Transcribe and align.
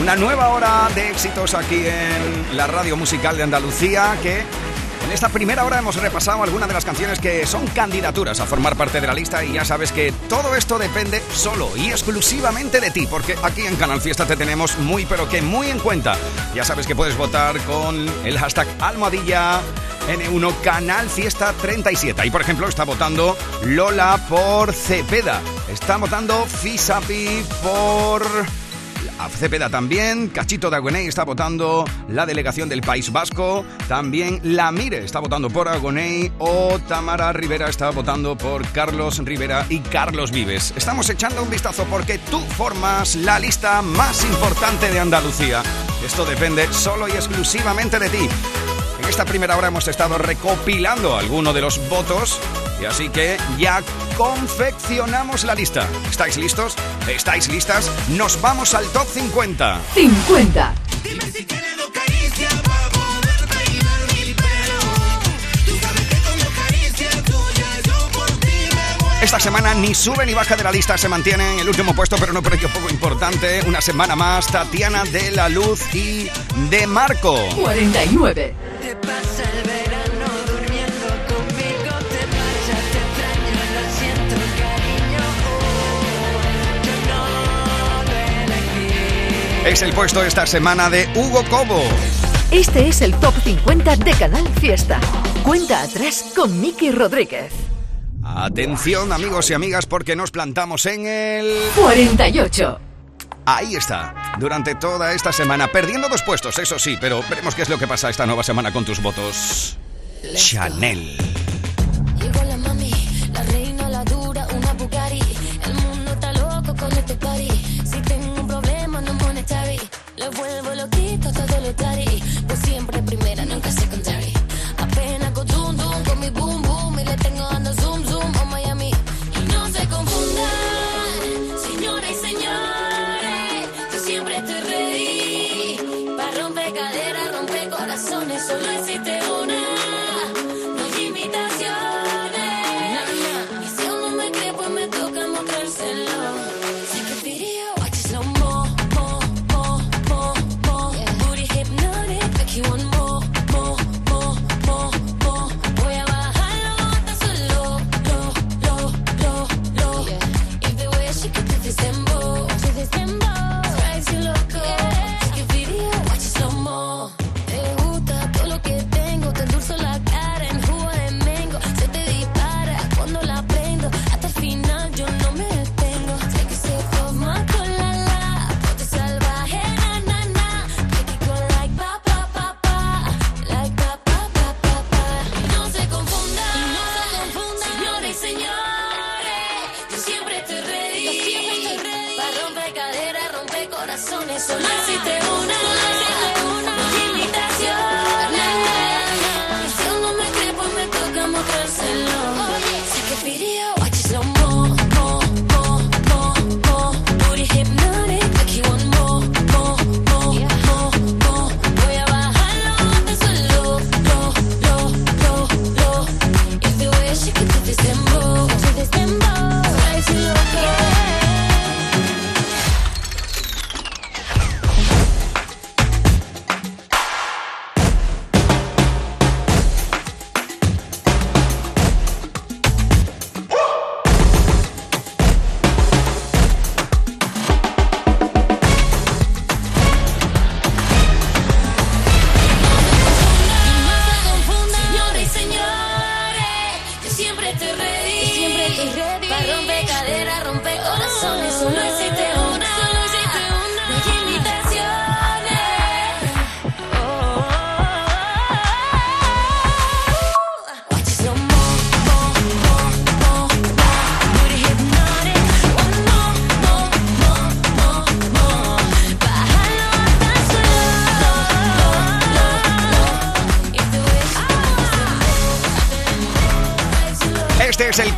Una 0.00 0.16
nueva 0.16 0.48
hora 0.48 0.88
de 0.94 1.10
éxitos 1.10 1.54
aquí 1.54 1.84
en 1.86 2.56
la 2.56 2.66
radio 2.66 2.96
musical 2.96 3.36
de 3.36 3.44
Andalucía 3.44 4.16
que 4.22 4.42
en 5.04 5.12
esta 5.12 5.28
primera 5.28 5.64
hora 5.64 5.78
hemos 5.78 5.96
repasado 5.96 6.42
algunas 6.42 6.68
de 6.68 6.74
las 6.74 6.84
canciones 6.84 7.18
que 7.18 7.46
son 7.46 7.66
candidaturas 7.68 8.40
a 8.40 8.46
formar 8.46 8.76
parte 8.76 9.00
de 9.00 9.06
la 9.06 9.14
lista 9.14 9.44
y 9.44 9.52
ya 9.52 9.64
sabes 9.64 9.92
que 9.92 10.12
todo 10.28 10.54
esto 10.54 10.78
depende 10.78 11.22
solo 11.34 11.76
y 11.76 11.90
exclusivamente 11.90 12.80
de 12.80 12.90
ti, 12.90 13.06
porque 13.06 13.36
aquí 13.42 13.62
en 13.62 13.76
Canal 13.76 14.00
Fiesta 14.00 14.26
te 14.26 14.36
tenemos 14.36 14.78
muy 14.78 15.04
pero 15.04 15.28
que 15.28 15.42
muy 15.42 15.68
en 15.68 15.78
cuenta. 15.78 16.16
Ya 16.54 16.64
sabes 16.64 16.86
que 16.86 16.96
puedes 16.96 17.16
votar 17.16 17.58
con 17.60 18.08
el 18.24 18.38
hashtag 18.38 18.66
almohadilla 18.80 19.60
N1 20.08 20.60
Canal 20.62 21.08
Fiesta 21.08 21.52
37. 21.60 22.20
Ahí, 22.20 22.30
por 22.30 22.40
ejemplo, 22.40 22.68
está 22.68 22.84
votando 22.84 23.36
Lola 23.64 24.18
por 24.28 24.72
Cepeda. 24.72 25.40
Está 25.68 25.96
votando 25.96 26.46
Fisapi 26.46 27.44
por... 27.62 28.61
Cepeda 29.28 29.68
también, 29.68 30.28
Cachito 30.28 30.70
de 30.70 30.76
Agoney 30.76 31.06
está 31.06 31.24
votando 31.24 31.84
la 32.08 32.26
delegación 32.26 32.68
del 32.68 32.80
País 32.80 33.10
Vasco, 33.12 33.64
también 33.88 34.40
La 34.42 34.72
Mire 34.72 35.04
está 35.04 35.20
votando 35.20 35.50
por 35.50 35.68
Agoney 35.68 36.32
o 36.38 36.78
Tamara 36.88 37.32
Rivera 37.32 37.68
está 37.68 37.90
votando 37.90 38.36
por 38.36 38.66
Carlos 38.72 39.18
Rivera 39.18 39.66
y 39.68 39.80
Carlos 39.80 40.30
Vives. 40.30 40.72
Estamos 40.76 41.08
echando 41.10 41.42
un 41.42 41.50
vistazo 41.50 41.84
porque 41.84 42.18
tú 42.18 42.40
formas 42.40 43.16
la 43.16 43.38
lista 43.38 43.82
más 43.82 44.24
importante 44.24 44.90
de 44.90 45.00
Andalucía. 45.00 45.62
Esto 46.04 46.24
depende 46.24 46.66
solo 46.72 47.08
y 47.08 47.12
exclusivamente 47.12 47.98
de 47.98 48.08
ti. 48.08 48.28
En 49.02 49.08
esta 49.08 49.24
primera 49.24 49.56
hora 49.56 49.68
hemos 49.68 49.88
estado 49.88 50.18
recopilando 50.18 51.16
algunos 51.16 51.54
de 51.54 51.60
los 51.60 51.88
votos 51.88 52.40
así 52.86 53.08
que 53.08 53.36
ya 53.58 53.82
confeccionamos 54.16 55.44
la 55.44 55.54
lista. 55.54 55.88
¿Estáis 56.10 56.36
listos? 56.36 56.74
¿Estáis 57.08 57.48
listas? 57.48 57.90
Nos 58.10 58.40
vamos 58.40 58.74
al 58.74 58.86
top 58.86 59.06
50. 59.08 59.80
50. 59.94 60.74
Esta 69.22 69.38
semana 69.38 69.72
ni 69.72 69.94
sube 69.94 70.26
ni 70.26 70.34
baja 70.34 70.56
de 70.56 70.64
la 70.64 70.72
lista, 70.72 70.98
se 70.98 71.08
mantiene 71.08 71.54
en 71.54 71.60
el 71.60 71.68
último 71.68 71.94
puesto, 71.94 72.16
pero 72.18 72.32
no 72.32 72.42
por 72.42 72.54
ello 72.54 72.68
poco 72.68 72.90
importante. 72.90 73.62
Una 73.66 73.80
semana 73.80 74.16
más, 74.16 74.48
Tatiana 74.48 75.04
de 75.04 75.30
la 75.30 75.48
Luz 75.48 75.94
y 75.94 76.28
de 76.68 76.88
Marco. 76.88 77.38
49. 77.54 78.54
Te 78.82 78.96
pasa 78.96 79.44
el 79.54 79.62
verano 79.62 80.21
Es 89.66 89.80
el 89.82 89.92
puesto 89.92 90.24
esta 90.24 90.44
semana 90.44 90.90
de 90.90 91.08
Hugo 91.14 91.44
Cobo. 91.48 91.80
Este 92.50 92.88
es 92.88 93.00
el 93.00 93.14
top 93.20 93.32
50 93.44 93.94
de 93.94 94.12
Canal 94.14 94.48
Fiesta. 94.60 95.00
Cuenta 95.44 95.82
atrás 95.82 96.32
con 96.34 96.60
Miki 96.60 96.90
Rodríguez. 96.90 97.52
Atención 98.24 99.12
amigos 99.12 99.50
y 99.50 99.54
amigas 99.54 99.86
porque 99.86 100.16
nos 100.16 100.32
plantamos 100.32 100.84
en 100.86 101.06
el... 101.06 101.60
48. 101.76 102.80
Ahí 103.46 103.76
está, 103.76 104.34
durante 104.40 104.74
toda 104.74 105.14
esta 105.14 105.32
semana, 105.32 105.68
perdiendo 105.68 106.08
dos 106.08 106.22
puestos, 106.22 106.58
eso 106.58 106.78
sí, 106.80 106.98
pero 107.00 107.22
veremos 107.30 107.54
qué 107.54 107.62
es 107.62 107.68
lo 107.68 107.78
que 107.78 107.86
pasa 107.86 108.10
esta 108.10 108.26
nueva 108.26 108.42
semana 108.42 108.72
con 108.72 108.84
tus 108.84 109.00
votos. 109.00 109.76
Chanel. 110.34 111.16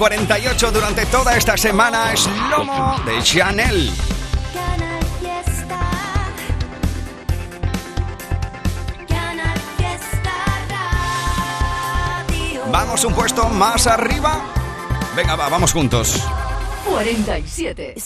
48 0.05 0.71
durante 0.71 1.06
toda 1.06 1.35
esta 1.35 1.56
semana 1.56 2.12
es 2.12 2.29
Lomo 2.51 3.01
de 3.06 3.23
Chanel. 3.23 3.91
Vamos 12.71 13.03
un 13.06 13.15
puesto 13.15 13.49
más 13.49 13.87
arriba. 13.87 14.43
Venga, 15.17 15.37
va, 15.37 15.49
vamos 15.49 15.73
juntos. 15.73 16.23
47. 16.85 17.95
I 17.97 18.01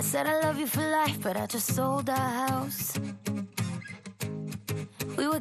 said 0.00 0.26
I 0.26 0.40
love 0.42 0.58
you 0.58 0.66
for 0.66 0.82
life, 0.82 1.20
but 1.22 1.36
I 1.36 1.46
just 1.46 1.76
sold 1.76 2.10
our 2.10 2.48
house. 2.48 2.97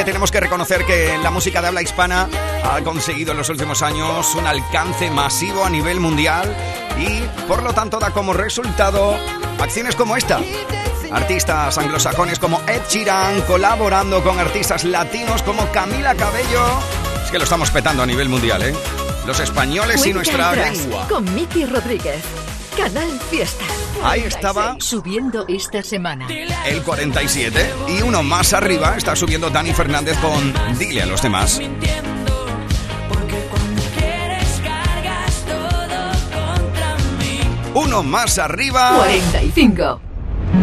que 0.00 0.04
tenemos 0.04 0.30
que 0.30 0.40
reconocer 0.40 0.86
que 0.86 1.18
la 1.18 1.30
música 1.30 1.60
de 1.60 1.68
habla 1.68 1.82
hispana 1.82 2.26
ha 2.64 2.80
conseguido 2.80 3.32
en 3.32 3.36
los 3.36 3.50
últimos 3.50 3.82
años 3.82 4.34
un 4.34 4.46
alcance 4.46 5.10
masivo 5.10 5.62
a 5.62 5.68
nivel 5.68 6.00
mundial 6.00 6.56
y 6.98 7.20
por 7.46 7.62
lo 7.62 7.74
tanto 7.74 7.98
da 7.98 8.10
como 8.10 8.32
resultado 8.32 9.14
acciones 9.58 9.94
como 9.96 10.16
esta. 10.16 10.40
Artistas 11.12 11.76
anglosajones 11.76 12.38
como 12.38 12.62
Ed 12.66 12.80
Sheeran 12.88 13.42
colaborando 13.42 14.22
con 14.24 14.38
artistas 14.38 14.84
latinos 14.84 15.42
como 15.42 15.70
Camila 15.70 16.14
Cabello. 16.14 16.64
Es 17.22 17.30
que 17.30 17.36
lo 17.36 17.44
estamos 17.44 17.70
petando 17.70 18.02
a 18.02 18.06
nivel 18.06 18.30
mundial, 18.30 18.62
¿eh? 18.62 18.74
Los 19.26 19.38
españoles 19.38 20.06
y 20.06 20.14
nuestra 20.14 20.52
lengua. 20.52 21.06
Con 21.08 21.34
Miki 21.34 21.66
Rodríguez, 21.66 22.22
Canal 22.74 23.20
Fiesta. 23.28 23.66
Ahí 24.02 24.22
estaba. 24.22 24.76
Subiendo 24.78 25.44
esta 25.48 25.82
semana. 25.82 26.26
El 26.66 26.82
47. 26.82 27.70
Y 27.88 28.02
uno 28.02 28.22
más 28.22 28.52
arriba 28.52 28.96
está 28.96 29.14
subiendo 29.14 29.50
Dani 29.50 29.72
Fernández 29.72 30.16
con 30.18 30.54
Dile 30.78 31.02
a 31.02 31.06
los 31.06 31.22
demás. 31.22 31.60
Uno 37.74 38.02
más 38.02 38.38
arriba. 38.38 38.96
45. 38.96 40.00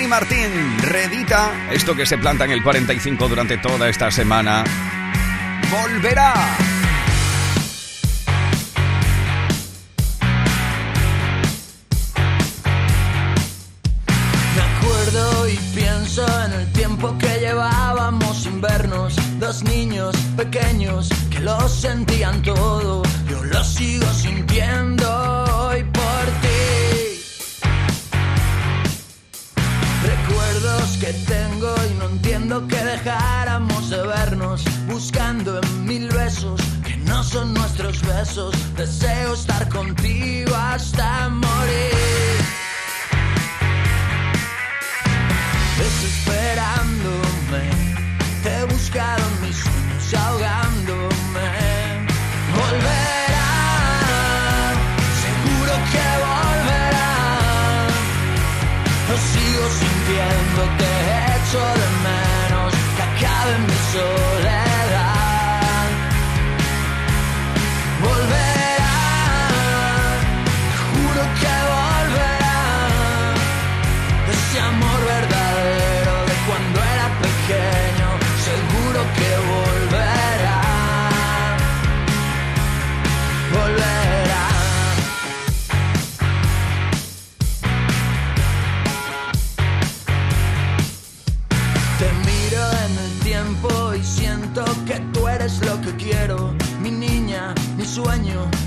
Martín 0.07 0.78
reedita 0.83 1.71
esto 1.73 1.95
que 1.95 2.07
se 2.07 2.19
planta 2.19 2.45
en 2.45 2.52
el 2.52 2.62
45 2.62 3.28
durante 3.28 3.59
toda 3.59 3.88
esta 3.88 4.11
semana. 4.11 4.64
¡Volverá! 5.71 6.35
Me 14.54 14.62
acuerdo 14.62 15.49
y 15.49 15.57
pienso 15.75 16.26
en 16.47 16.52
el 16.52 16.73
tiempo 16.73 17.16
que 17.19 17.40
llevábamos 17.40 18.42
sin 18.42 18.61
vernos. 18.61 19.16
Dos 19.38 19.62
niños 19.64 20.16
pequeños 20.37 21.09
que 21.30 21.40
lo 21.40 21.69
sentían 21.69 22.42
todo, 22.42 23.02
yo 23.28 23.45
lo 23.45 23.64
sigo 23.64 24.07
sintiendo. 24.12 25.19
que 31.11 31.19
tengo 31.26 31.75
y 31.90 31.95
no 31.99 32.09
entiendo 32.09 32.69
que 32.69 32.76
dejáramos 32.76 33.90
de 33.90 34.00
vernos 34.07 34.62
buscando 34.87 35.61
en 35.61 35.85
mil 35.85 36.09
besos 36.09 36.61
que 36.85 36.97
no 36.99 37.25
son 37.25 37.52
nuestros 37.52 38.00
besos. 38.02 38.55
Deseo 38.76 39.35
estar 39.35 39.69
contigo 39.69 40.39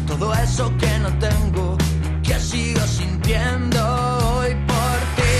todo 0.05 0.33
eso 0.33 0.69
que 0.77 0.99
no 0.99 1.09
tengo 1.17 1.77
que 2.23 2.37
sigo 2.39 2.81
sintiendo 2.81 3.79
hoy 4.35 4.53
por 4.67 4.97
ti. 5.15 5.39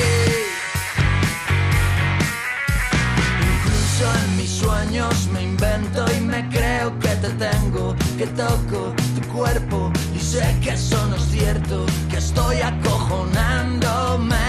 Incluso 3.54 4.06
en 4.24 4.38
mis 4.38 4.50
sueños 4.50 5.28
me 5.34 5.44
invento 5.44 6.06
y 6.18 6.22
me 6.22 6.48
creo 6.50 6.98
que 7.00 7.10
te 7.10 7.30
tengo, 7.32 7.94
que 8.18 8.28
toco 8.28 8.94
tu 9.16 9.28
cuerpo 9.34 9.92
y 10.16 10.20
sé 10.20 10.58
que 10.62 10.72
eso 10.72 11.06
no 11.08 11.18
es 11.18 11.24
cierto, 11.24 11.86
que 12.10 12.18
estoy 12.18 12.62
acojonándome 12.62 14.43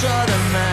hecho 0.00 0.08
de 0.08 0.38
menos 0.50 0.69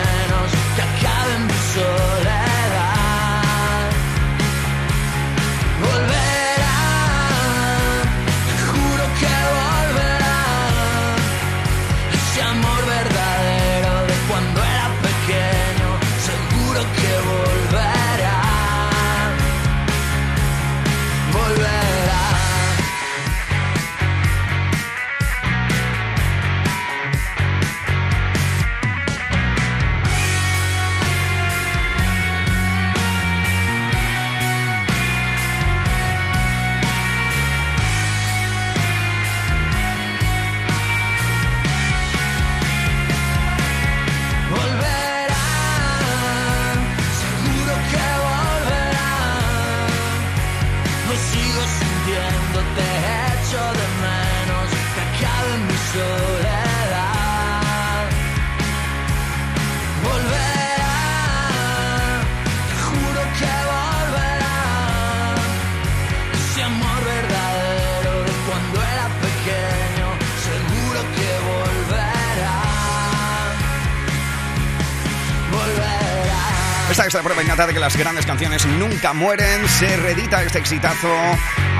es 77.58 77.66
la 77.66 77.66
prueba 77.66 77.66
innata 77.66 77.66
de 77.66 77.74
que 77.74 77.80
las 77.80 77.96
grandes 77.96 78.26
canciones 78.26 78.66
nunca 78.66 79.12
mueren. 79.12 79.68
Se 79.68 79.96
reedita 79.96 80.42
este 80.42 80.58
exitazo 80.58 81.08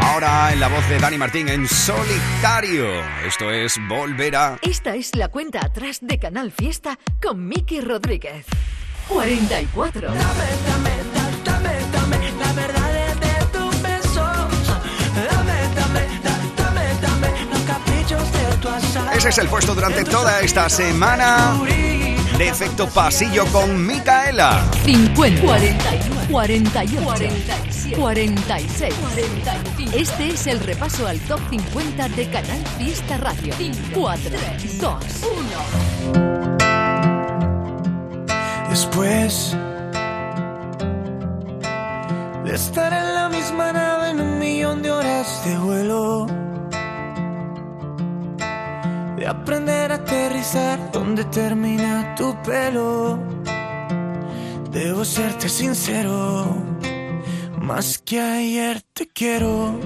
ahora 0.01 0.53
en 0.53 0.61
la 0.61 0.69
voz 0.69 0.89
de 0.89 0.99
Dani 0.99 1.19
Martín 1.19 1.49
en 1.49 1.69
solitario. 1.69 2.87
Esto 3.27 3.51
es 3.51 3.77
Volverá. 3.89 4.59
Esta 4.63 4.95
es 4.97 5.15
la 5.15 5.29
cuenta 5.29 5.61
atrás 5.65 5.99
de 6.01 6.19
Canal 6.19 6.51
Fiesta 6.53 6.99
con 7.23 7.47
Miki 7.47 7.81
Rodríguez. 7.81 8.45
44. 9.09 10.09
Dame, 10.09 10.19
dame, 10.19 10.91
da- 11.15 11.53
dame, 11.53 11.71
dame 11.93 12.33
la 12.39 12.53
verdad 12.53 13.15
de 13.15 13.47
tu 13.59 13.69
beso. 13.83 14.25
Dame, 15.31 15.59
dame, 15.75 16.01
da- 16.25 16.65
dame, 16.65 16.85
dame 17.01 17.45
los 17.51 17.61
caprichos 17.63 18.33
de 18.33 18.57
tu 18.61 18.69
azar. 18.69 19.17
Ese 19.17 19.29
es 19.31 19.39
el 19.39 19.49
puesto 19.49 19.75
durante 19.75 20.05
toda 20.05 20.41
esta 20.41 20.69
semana 20.69 21.55
de 22.39 22.49
efecto 22.49 22.87
pasillo 22.87 23.45
con 23.47 23.85
Micaela. 23.85 24.65
50. 24.85 25.43
41. 25.43 26.21
48. 26.31 27.03
47. 27.03 27.97
46. 27.97 28.95
45. 28.95 29.97
Este 29.97 30.29
es 30.29 30.47
el 30.47 30.61
repaso 30.61 31.09
al 31.09 31.19
top 31.21 31.41
50 31.51 32.09
de 32.11 32.31
Canal 32.31 32.65
Fiesta 32.79 33.17
Radio. 33.17 33.53
4, 33.93 34.31
2, 34.81 35.05
1. 36.15 36.59
Después 38.71 39.57
de 42.45 42.55
estar 42.55 42.93
en 42.93 43.15
la 43.15 43.29
misma 43.31 43.73
nave 43.73 44.11
en 44.11 44.21
un 44.21 44.39
millón 44.39 44.81
de 44.83 44.93
horas 44.93 45.43
de 45.45 45.59
vuelo, 45.59 46.29
de 49.19 49.27
aprender 49.27 49.91
a 49.93 49.97
aterrizar 49.97 50.93
donde 50.93 51.25
termina 51.25 52.15
tu 52.15 52.37
pelo, 52.43 53.19
debo 54.71 55.05
serte 55.05 55.49
sincero, 55.49 56.57
más 57.61 57.99
que 57.99 58.21
ayer 58.21 58.81
te 58.93 59.09
quiero. 59.09 59.79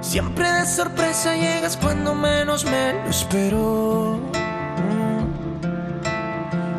Siempre 0.00 0.48
de 0.48 0.64
sorpresa 0.64 1.34
llegas 1.34 1.76
cuando 1.76 2.14
menos 2.14 2.64
me 2.64 2.92
lo 2.92 3.10
espero. 3.10 4.20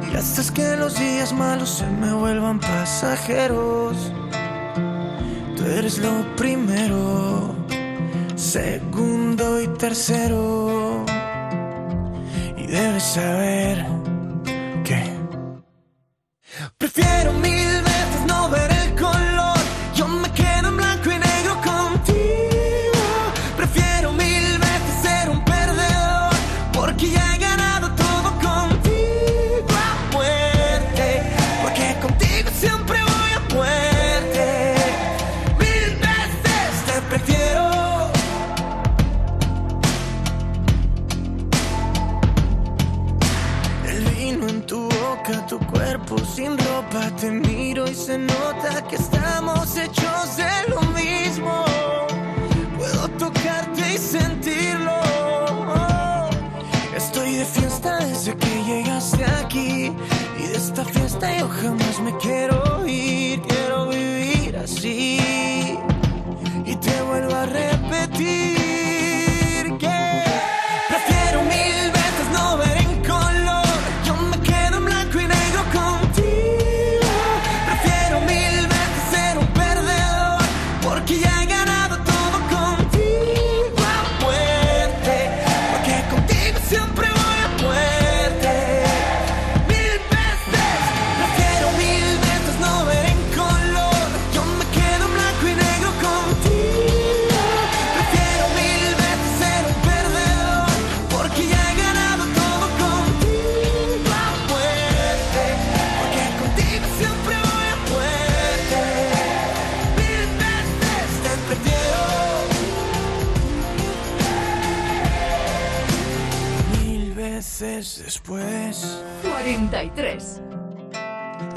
Y 0.10 0.16
haces 0.16 0.52
que 0.52 0.78
los 0.78 0.98
días 0.98 1.34
malos 1.34 1.70
se 1.70 1.86
me 1.88 2.14
vuelvan 2.14 2.62
pasajeros. 2.62 3.98
Tú 5.58 5.66
eres 5.66 5.98
lo 5.98 6.34
primero, 6.38 7.54
segundo 8.36 9.62
y 9.62 9.68
tercero. 9.78 11.06
Y 12.58 12.68
debes 12.68 13.04
saber 13.04 13.86
que 14.84 15.04
prefiero 16.78 17.34
mil 17.34 17.82
veces 17.82 18.26
no 18.28 18.50
ver 18.50 18.75
te 47.18 47.30
miro 47.30 47.86
y 47.90 47.94
se 47.94 48.18
nota 48.18 48.88
que 48.88 48.96
estamos 48.96 49.78
hechos 49.78 50.38
de 50.38 50.70
lo 50.70 50.82
mismo. 50.94 51.66
Puedo 52.78 53.08
tocarte 53.18 53.94
y 53.94 53.98
sentirlo. 53.98 55.02
Estoy 56.96 57.36
de 57.36 57.46
fiesta 57.46 58.00
desde 58.00 58.36
que 58.38 58.64
llegaste 58.64 59.26
aquí 59.44 59.92
y 60.40 60.48
de 60.48 60.56
esta 60.56 60.86
fiesta 60.86 61.38
yo 61.38 61.50
jamás 61.50 61.85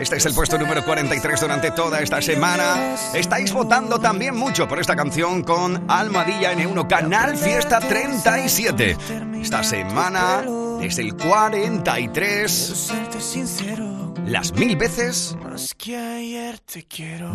Este 0.08 0.16
es 0.16 0.24
el 0.24 0.32
puesto 0.32 0.56
número 0.56 0.82
43 0.82 1.38
durante 1.38 1.70
toda 1.70 2.00
esta 2.00 2.22
semana. 2.22 2.96
Estáis 3.12 3.52
votando 3.52 3.98
también 3.98 4.34
mucho 4.34 4.66
por 4.66 4.78
esta 4.78 4.96
canción 4.96 5.42
con 5.42 5.84
Almadilla 5.86 6.54
N1 6.54 6.86
Canal 6.86 7.36
Fiesta 7.36 7.78
37. 7.78 8.96
Esta 9.38 9.62
semana 9.62 10.46
es 10.80 10.98
el 10.98 11.14
43. 11.14 12.50
Serte 12.50 13.20
sincero, 13.20 14.14
Las 14.24 14.50
mil 14.54 14.78
veces 14.78 15.36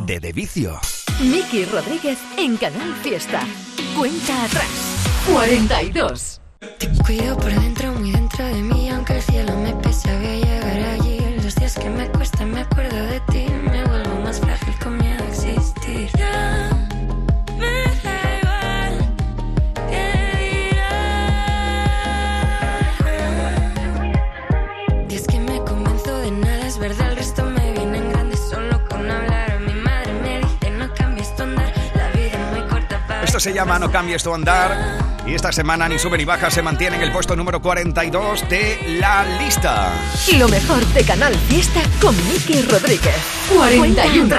de 0.07 0.19
De 0.19 0.33
Vicio. 0.33 0.79
Miki 1.21 1.65
Rodríguez 1.65 2.17
en 2.37 2.57
Canal 2.57 2.95
Fiesta. 3.03 3.41
Cuenta 3.95 4.45
atrás. 4.45 4.65
42. 5.31 6.41
Te 6.79 6.87
cuido 7.03 7.37
por 7.37 7.53
dentro, 7.53 7.91
muy 7.93 8.11
dentro 8.11 8.45
de 8.45 8.63
mí, 8.63 8.89
Los 11.63 11.75
días 11.75 11.85
que 11.85 11.89
me 11.91 12.09
cuesta 12.09 12.45
me 12.45 12.59
acuerdo 12.59 13.05
de 13.05 13.21
ti, 13.31 13.45
me 13.71 13.85
vuelvo 13.85 14.19
más 14.19 14.37
frágil 14.41 14.75
con 14.83 14.97
miedo 14.97 15.23
a 15.23 15.27
existir. 15.29 16.09
Ya 16.17 16.69
me 17.57 17.85
da 18.03 18.19
igual 18.41 19.15
qué 19.87 20.05
dirán. 20.67 20.91
Es 25.09 25.25
que 25.25 25.39
me 25.39 25.63
convenzo 25.63 26.17
de 26.17 26.31
nada, 26.31 26.67
es 26.67 26.77
verdad, 26.77 27.11
el 27.11 27.15
resto 27.15 27.45
me 27.45 27.71
viene 27.71 27.99
en 27.99 28.11
grande 28.11 28.35
solo 28.35 28.83
con 28.89 29.09
hablar. 29.09 29.61
Mi 29.61 29.73
madre 29.73 30.11
me 30.21 30.39
dice 30.39 30.69
no 30.69 30.93
cambies 30.93 31.33
tu 31.37 31.43
andar, 31.43 31.71
la 31.95 32.09
vida 32.09 32.39
es 32.41 32.51
muy 32.51 32.67
corta 32.67 33.01
para 33.07 33.23
Esto 33.23 33.39
se 33.39 33.53
llama 33.53 33.79
No 33.79 33.89
cambies 33.89 34.21
tu 34.21 34.33
andar. 34.33 35.12
Y 35.25 35.33
esta 35.35 35.51
semana 35.51 35.87
ni 35.87 35.97
sube 35.97 36.17
ni 36.17 36.25
baja 36.25 36.51
se 36.51 36.61
mantiene 36.61 36.97
en 36.97 37.03
el 37.03 37.11
puesto 37.11 37.35
número 37.35 37.61
42 37.61 38.49
de 38.49 38.97
la 38.99 39.25
lista. 39.39 39.93
Lo 40.37 40.49
mejor 40.49 40.85
de 40.87 41.03
Canal 41.03 41.33
Fiesta 41.47 41.81
con 42.01 42.15
Miki 42.27 42.61
Rodríguez. 42.63 43.15
41. 43.55 44.35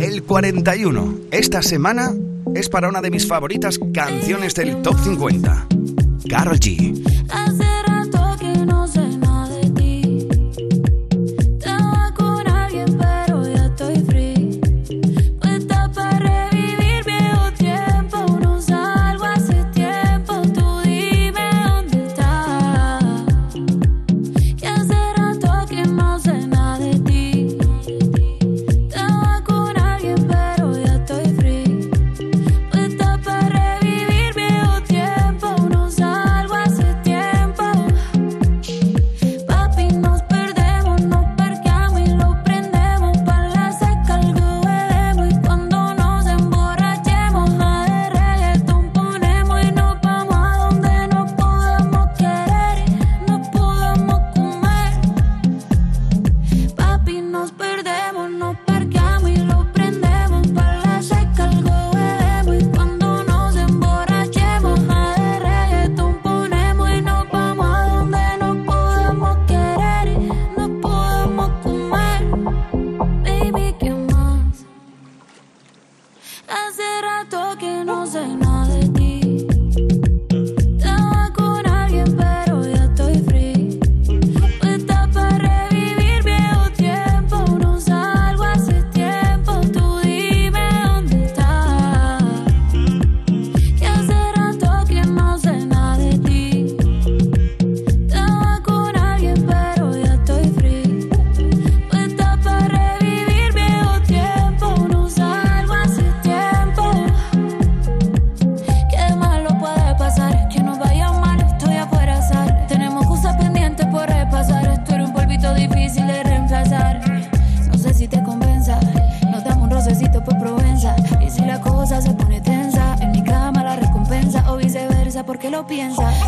El 0.00 0.22
41. 0.22 1.14
Esta 1.30 1.60
semana 1.62 2.12
es 2.54 2.68
para 2.70 2.88
una 2.88 3.02
de 3.02 3.10
mis 3.10 3.26
favoritas 3.26 3.78
canciones 3.92 4.54
del 4.54 4.80
Top 4.80 4.98
50. 5.02 5.66
Carol 6.28 6.58
G. 6.58 7.15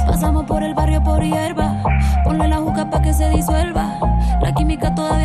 Pasamos 0.06 0.46
por 0.46 0.62
el 0.62 0.72
barrio 0.72 1.02
por 1.02 1.22
hierba, 1.22 1.82
ponle 2.24 2.48
la 2.48 2.56
juca 2.56 2.88
pa' 2.88 3.02
que 3.02 3.12
se 3.12 3.28
disuelva. 3.28 3.98
La 4.40 4.54
química 4.54 4.94
todavía 4.94 5.17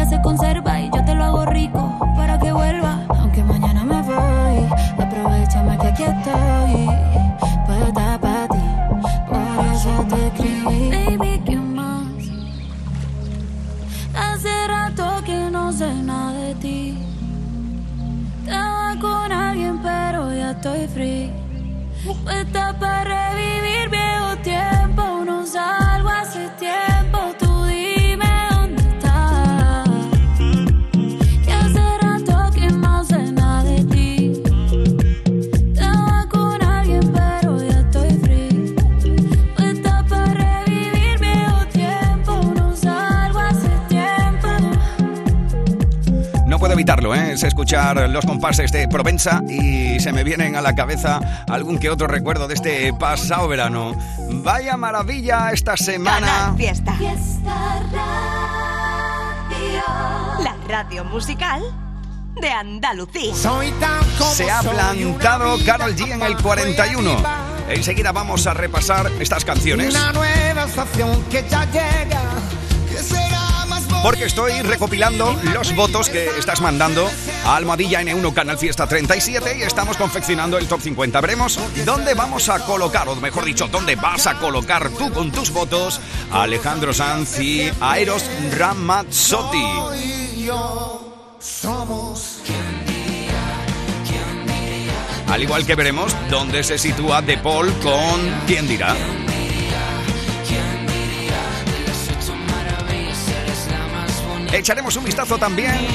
escuchar 47.73 48.09
los 48.09 48.25
compases 48.25 48.71
de 48.71 48.87
Provenza 48.87 49.41
y 49.49 49.99
se 49.99 50.13
me 50.13 50.23
vienen 50.23 50.55
a 50.55 50.61
la 50.61 50.75
cabeza 50.75 51.43
algún 51.49 51.79
que 51.79 51.89
otro 51.89 52.05
recuerdo 52.05 52.47
de 52.47 52.53
este 52.53 52.93
pasado 52.93 53.47
verano. 53.47 53.97
Vaya 54.43 54.77
maravilla 54.77 55.49
esta 55.51 55.75
semana. 55.75 56.27
Canal 56.27 56.57
Fiesta, 56.57 56.93
Fiesta 56.93 57.81
Radio. 57.91 59.83
la 60.43 60.55
radio 60.67 61.03
musical 61.05 61.63
de 62.39 62.51
Andalucía. 62.51 63.33
Soy 63.33 63.71
tan 63.79 64.03
como 64.19 64.33
Se 64.35 64.51
ha 64.51 64.61
plantado 64.61 65.57
Carol 65.65 65.95
G 65.95 66.11
en 66.11 66.21
el 66.21 66.33
abajo 66.33 66.39
y 66.39 66.43
41. 66.43 67.11
arriba. 67.11 67.37
Enseguida 67.69 68.11
vamos 68.11 68.45
a 68.45 68.53
repasar 68.53 69.11
estas 69.19 69.43
canciones. 69.45 69.89
Una 69.89 70.11
nueva 70.13 70.65
estación 70.65 71.23
que 71.31 71.43
ya 71.49 71.65
llega. 71.65 72.21
Porque 74.03 74.25
estoy 74.25 74.61
recopilando 74.63 75.33
los 75.53 75.73
votos 75.77 76.09
que 76.09 76.27
estás 76.37 76.59
mandando 76.59 77.09
a 77.45 77.55
Almohadilla 77.55 78.01
N1 78.01 78.33
Canal 78.33 78.57
Fiesta 78.57 78.85
37 78.85 79.59
y 79.59 79.61
estamos 79.61 79.95
confeccionando 79.95 80.57
el 80.57 80.67
top 80.67 80.81
50. 80.81 81.21
Veremos 81.21 81.57
dónde 81.85 82.13
vamos 82.13 82.49
a 82.49 82.59
colocar, 82.65 83.07
o 83.07 83.15
mejor 83.15 83.45
dicho, 83.45 83.69
dónde 83.69 83.95
vas 83.95 84.27
a 84.27 84.37
colocar 84.39 84.89
tú 84.89 85.09
con 85.13 85.31
tus 85.31 85.51
votos 85.51 86.01
a 86.33 86.43
Alejandro 86.43 86.93
Sanz 86.93 87.39
y 87.39 87.71
a 87.79 87.97
Eros 87.97 88.25
Ramazzotti. 88.57 89.63
somos. 91.39 92.41
Al 95.29 95.41
igual 95.41 95.65
que 95.65 95.75
veremos 95.75 96.13
dónde 96.29 96.61
se 96.65 96.77
sitúa 96.77 97.21
De 97.21 97.37
Paul 97.37 97.71
con 97.79 98.43
¿Quién 98.45 98.67
dirá? 98.67 98.95
Echaremos 104.53 104.95
un 104.97 105.03
vistazo 105.03 105.39
también 105.39 105.87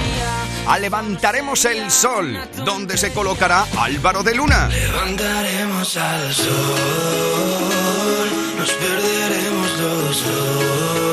a 0.67 0.79
Levantaremos 0.81 1.65
el 1.65 1.89
Sol, 1.93 2.37
donde 2.65 2.99
se 2.99 3.13
colocará 3.13 3.65
Álvaro 3.79 4.25
de 4.25 4.35
Luna. 4.35 4.67
Levantaremos 4.67 5.97
al 5.97 6.35
sol, 6.35 6.49
nos 8.59 8.71
perderemos 8.73 9.79
los 9.79 10.25
dos. 10.25 11.08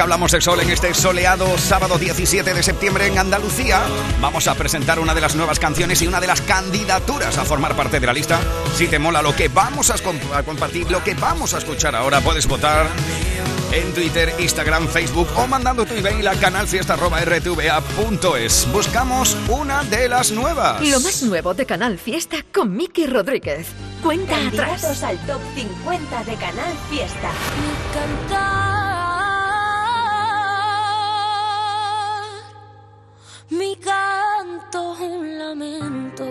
Que 0.00 0.04
hablamos 0.04 0.32
del 0.32 0.40
sol 0.40 0.58
en 0.60 0.70
este 0.70 0.94
soleado 0.94 1.58
sábado 1.58 1.98
17 1.98 2.54
de 2.54 2.62
septiembre 2.62 3.06
en 3.06 3.18
Andalucía, 3.18 3.82
vamos 4.18 4.48
a 4.48 4.54
presentar 4.54 4.98
una 4.98 5.14
de 5.14 5.20
las 5.20 5.34
nuevas 5.34 5.58
canciones 5.58 6.00
y 6.00 6.06
una 6.06 6.22
de 6.22 6.26
las 6.26 6.40
candidaturas 6.40 7.36
a 7.36 7.44
formar 7.44 7.76
parte 7.76 8.00
de 8.00 8.06
la 8.06 8.14
lista. 8.14 8.40
Si 8.74 8.86
te 8.88 8.98
mola 8.98 9.20
lo 9.20 9.36
que 9.36 9.48
vamos 9.48 9.90
a, 9.90 9.96
comp- 9.96 10.34
a 10.34 10.42
compartir, 10.42 10.90
lo 10.90 11.04
que 11.04 11.12
vamos 11.12 11.52
a 11.52 11.58
escuchar 11.58 11.94
ahora, 11.94 12.22
puedes 12.22 12.46
votar 12.46 12.86
en 13.72 13.92
Twitter, 13.92 14.34
Instagram, 14.38 14.88
Facebook 14.88 15.28
o 15.36 15.46
mandando 15.46 15.84
tu 15.84 15.92
email 15.92 16.26
a 16.28 16.34
canalfiesta.rtva.es. 16.34 18.68
Buscamos 18.72 19.36
una 19.48 19.84
de 19.84 20.08
las 20.08 20.32
nuevas. 20.32 20.80
Lo 20.80 20.98
más 21.00 21.22
nuevo 21.24 21.52
de 21.52 21.66
Canal 21.66 21.98
Fiesta 21.98 22.38
con 22.54 22.74
Miki 22.74 23.06
Rodríguez. 23.06 23.66
Cuenta 24.02 24.34
atrás. 24.34 24.80
Candidatos 24.80 25.02
al 25.02 25.18
top 25.26 25.42
50 25.54 26.24
de 26.24 26.34
Canal 26.36 26.72
Fiesta. 26.88 27.28
Mi 27.60 28.69
un 35.00 35.38
lamento. 35.38 36.24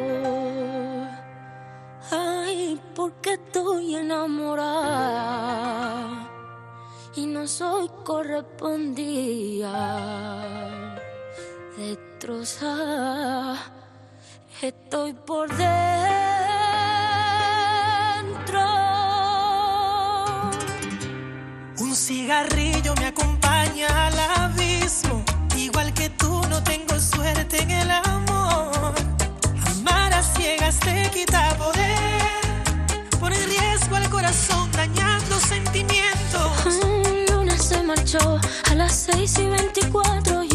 Ay, 2.11 2.79
porque 2.95 3.33
estoy 3.33 3.95
enamorada 3.95 5.29
y 7.15 7.25
no 7.25 7.47
soy 7.47 7.89
correspondida. 8.03 9.75
Destrozada, 11.77 13.57
estoy 14.61 15.13
por 15.13 15.49
dentro. 15.55 15.69
Un 21.79 21.95
cigarrillo 21.95 22.93
me 22.95 23.07
acompaña 23.07 24.07
al 24.07 24.19
abismo. 24.43 25.28
Tú, 26.17 26.41
no 26.49 26.61
tengo 26.63 26.99
suerte 26.99 27.61
en 27.61 27.71
el 27.71 27.91
amor. 27.91 28.93
Amar 29.71 30.13
a 30.13 30.23
ciegas 30.23 30.79
te 30.79 31.09
quita 31.11 31.55
poder. 31.57 33.09
Pone 33.19 33.35
en 33.35 33.49
riesgo 33.49 33.95
al 33.95 34.09
corazón, 34.09 34.71
dañando 34.71 35.39
sentimientos. 35.39 36.51
Lunes 37.31 37.63
se 37.63 37.83
marchó 37.83 38.39
a 38.71 38.75
las 38.75 38.93
6 39.11 39.39
y 39.39 39.47
24. 39.47 40.48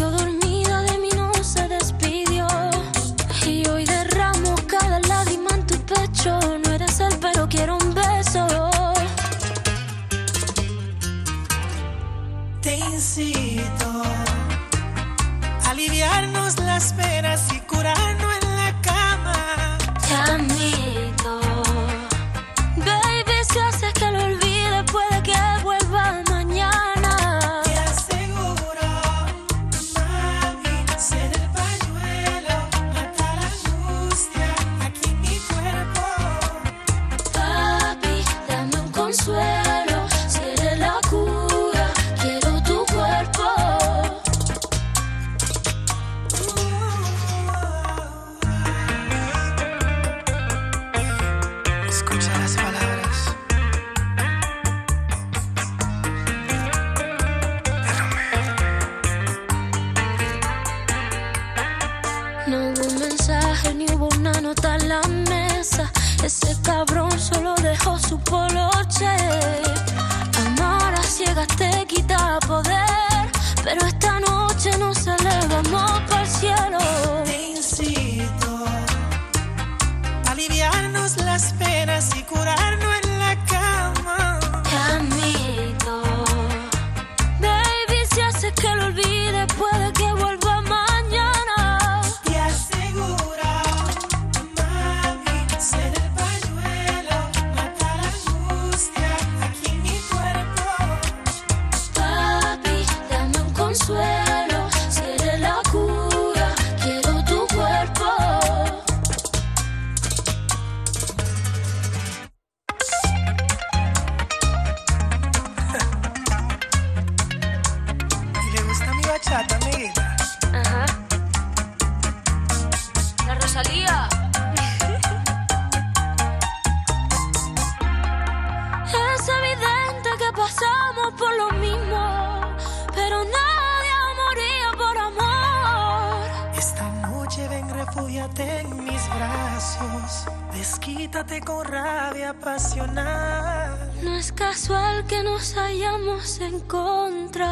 Con 141.45 141.65
rabia 141.67 142.33
pasional. 142.39 143.93
No 144.03 144.15
es 144.17 144.31
casual 144.31 145.05
que 145.07 145.23
nos 145.23 145.57
hayamos 145.57 146.39
encontrado. 146.39 147.49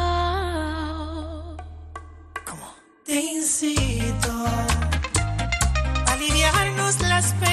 ¿Cómo? 2.45 2.73
Te 3.03 3.15
incito 3.15 4.31
a 4.31 6.13
aliviarnos 6.13 7.01
las 7.01 7.33
penas 7.33 7.52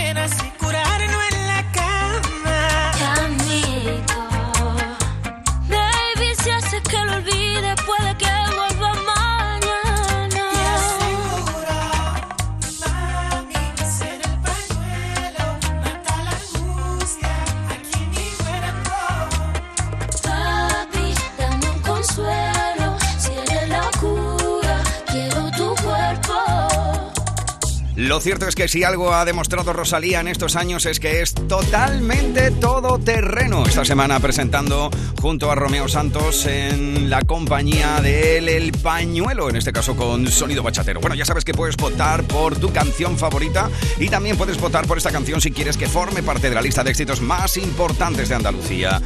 Lo 28.20 28.24
cierto 28.24 28.46
es 28.46 28.54
que 28.54 28.68
si 28.68 28.84
algo 28.84 29.14
ha 29.14 29.24
demostrado 29.24 29.72
Rosalía 29.72 30.20
en 30.20 30.28
estos 30.28 30.54
años 30.54 30.84
es 30.84 31.00
que 31.00 31.22
es 31.22 31.32
totalmente 31.32 32.50
todoterreno. 32.50 33.64
Esta 33.64 33.82
semana 33.82 34.20
presentando 34.20 34.90
junto 35.22 35.50
a 35.50 35.54
Romeo 35.54 35.88
Santos 35.88 36.44
en 36.44 37.08
la 37.08 37.22
compañía 37.22 37.98
de 38.02 38.36
él 38.36 38.50
El 38.50 38.72
Pañuelo, 38.72 39.48
en 39.48 39.56
este 39.56 39.72
caso 39.72 39.96
con 39.96 40.26
sonido 40.26 40.62
bachatero. 40.62 41.00
Bueno, 41.00 41.16
ya 41.16 41.24
sabes 41.24 41.46
que 41.46 41.54
puedes 41.54 41.78
votar 41.78 42.24
por 42.24 42.56
tu 42.56 42.70
canción 42.74 43.16
favorita 43.16 43.70
y 43.98 44.10
también 44.10 44.36
puedes 44.36 44.60
votar 44.60 44.86
por 44.86 44.98
esta 44.98 45.12
canción 45.12 45.40
si 45.40 45.50
quieres 45.50 45.78
que 45.78 45.88
forme 45.88 46.22
parte 46.22 46.50
de 46.50 46.54
la 46.54 46.60
lista 46.60 46.84
de 46.84 46.90
éxitos 46.90 47.22
más 47.22 47.56
importantes 47.56 48.28
de 48.28 48.34
Andalucía. 48.34 49.00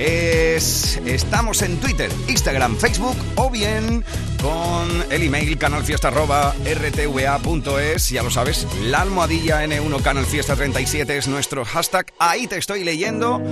Es, 0.00 0.96
estamos 1.04 1.60
en 1.60 1.78
Twitter, 1.78 2.10
Instagram, 2.26 2.78
Facebook 2.78 3.18
o 3.36 3.50
bien 3.50 4.02
con 4.40 4.88
el 5.10 5.24
email 5.24 5.58
canalfiesta.rtva.es. 5.58 8.08
Ya 8.08 8.22
lo 8.22 8.30
sabes, 8.30 8.66
la 8.84 9.02
almohadilla 9.02 9.62
N1 9.62 10.02
Canalfiesta 10.02 10.56
37 10.56 11.18
es 11.18 11.28
nuestro 11.28 11.66
hashtag. 11.66 12.06
Ahí 12.18 12.46
te 12.46 12.56
estoy 12.56 12.82
leyendo 12.82 13.42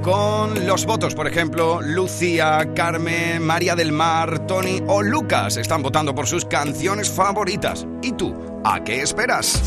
con 0.00 0.66
los 0.66 0.86
votos, 0.86 1.14
por 1.14 1.28
ejemplo, 1.28 1.82
Lucía, 1.82 2.70
Carmen, 2.74 3.42
María 3.42 3.76
del 3.76 3.92
Mar, 3.92 4.46
Tony 4.46 4.82
o 4.86 5.02
Lucas 5.02 5.58
están 5.58 5.82
votando 5.82 6.14
por 6.14 6.26
sus 6.26 6.46
canciones 6.46 7.10
favoritas. 7.10 7.86
¿Y 8.00 8.12
tú? 8.12 8.34
¿A 8.64 8.82
qué 8.82 9.02
esperas? 9.02 9.60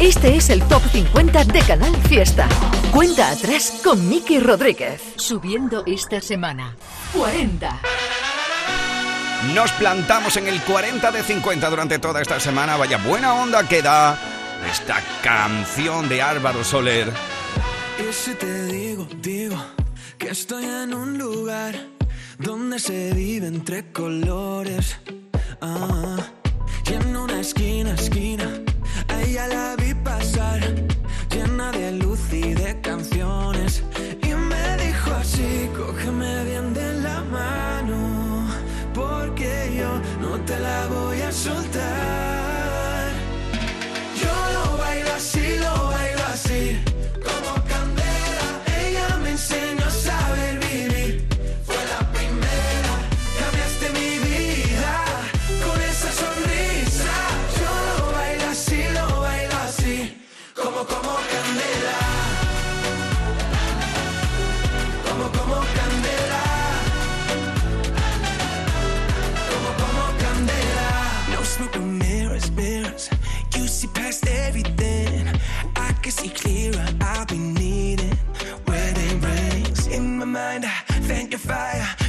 Este 0.00 0.36
es 0.36 0.50
el 0.50 0.60
Top 0.64 0.82
50 0.90 1.44
de 1.44 1.60
Canal 1.60 1.96
Fiesta. 2.08 2.48
Cuenta 2.92 3.30
atrás 3.30 3.80
con 3.82 4.08
Miki 4.08 4.40
Rodríguez. 4.40 5.00
Subiendo 5.16 5.84
esta 5.86 6.20
semana. 6.20 6.76
40. 7.12 7.80
Nos 9.54 9.70
plantamos 9.72 10.36
en 10.36 10.48
el 10.48 10.60
40 10.62 11.12
de 11.12 11.22
50 11.22 11.70
durante 11.70 11.98
toda 12.00 12.20
esta 12.20 12.40
semana. 12.40 12.76
Vaya 12.76 12.98
buena 12.98 13.34
onda 13.34 13.68
que 13.68 13.82
da 13.82 14.18
esta 14.70 15.00
canción 15.22 16.08
de 16.08 16.22
Álvaro 16.22 16.64
Soler. 16.64 17.12
Y 17.98 18.12
si 18.12 18.34
te 18.34 18.66
digo, 18.66 19.06
digo 19.22 19.56
que 20.18 20.30
estoy 20.30 20.64
en 20.64 20.92
un 20.92 21.18
lugar 21.18 21.74
donde 22.38 22.80
se 22.80 23.12
vive 23.12 23.46
entre 23.46 23.92
colores. 23.92 24.98
Ah, 25.60 26.16
y 26.90 26.94
en 26.94 27.16
una 27.16 27.40
esquina, 27.40 27.94
esquina, 27.94 28.50
a 29.38 29.46
ella 29.46 29.48
la 29.48 29.76
vi 29.76 29.94
pasar, 29.94 30.60
llena 31.30 31.72
de 31.72 31.92
luz 31.92 32.20
y 32.32 32.54
de 32.54 32.80
canciones. 32.80 33.82
Y 34.22 34.34
me 34.34 34.76
dijo 34.76 35.10
así, 35.12 35.68
cógeme 35.76 36.44
bien 36.44 36.74
de 36.74 36.94
la 37.00 37.22
mano, 37.22 38.46
porque 38.94 39.74
yo 39.76 39.90
no 40.20 40.38
te 40.44 40.58
la 40.58 40.86
voy 40.86 41.20
a 41.20 41.32
soltar. 41.32 42.23
Fire. 81.44 82.03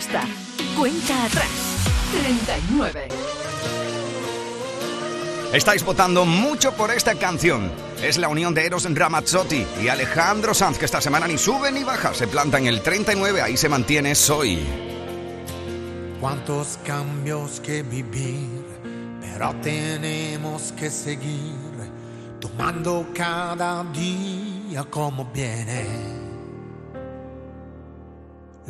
Fiesta. 0.00 0.22
Cuenta 0.78 1.26
atrás. 1.26 1.46
39. 2.22 3.08
Estáis 5.52 5.84
votando 5.84 6.24
mucho 6.24 6.72
por 6.72 6.90
esta 6.90 7.16
canción. 7.16 7.70
Es 8.02 8.16
la 8.16 8.28
unión 8.28 8.54
de 8.54 8.64
Eros 8.64 8.86
Ramazzotti 8.90 9.66
y 9.82 9.88
Alejandro 9.88 10.54
Sanz, 10.54 10.78
que 10.78 10.86
esta 10.86 11.02
semana 11.02 11.28
ni 11.28 11.36
sube 11.36 11.70
ni 11.70 11.84
baja, 11.84 12.14
se 12.14 12.26
planta 12.26 12.58
en 12.58 12.66
el 12.66 12.80
39, 12.80 13.42
ahí 13.42 13.58
se 13.58 13.68
mantiene 13.68 14.14
Soy. 14.14 14.60
Cuántos 16.18 16.78
cambios 16.82 17.60
que 17.60 17.82
vivir, 17.82 18.64
pero 19.20 19.54
tenemos 19.62 20.72
que 20.72 20.88
seguir 20.88 21.52
tomando 22.40 23.06
cada 23.14 23.84
día 23.92 24.82
como 24.84 25.26
viene. 25.26 26.19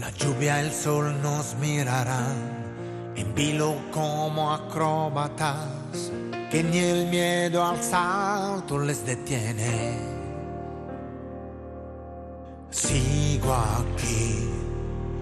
La 0.00 0.08
lluvia, 0.12 0.60
el 0.60 0.72
sol 0.72 1.20
nos 1.20 1.56
mirarán 1.56 3.12
en 3.16 3.34
vilo 3.34 3.76
como 3.92 4.50
acróbatas, 4.50 6.10
que 6.50 6.62
ni 6.62 6.78
el 6.78 7.06
miedo 7.08 7.62
al 7.62 7.82
salto 7.82 8.78
les 8.78 9.04
detiene. 9.04 9.98
Sigo 12.70 13.52
aquí, 13.52 14.48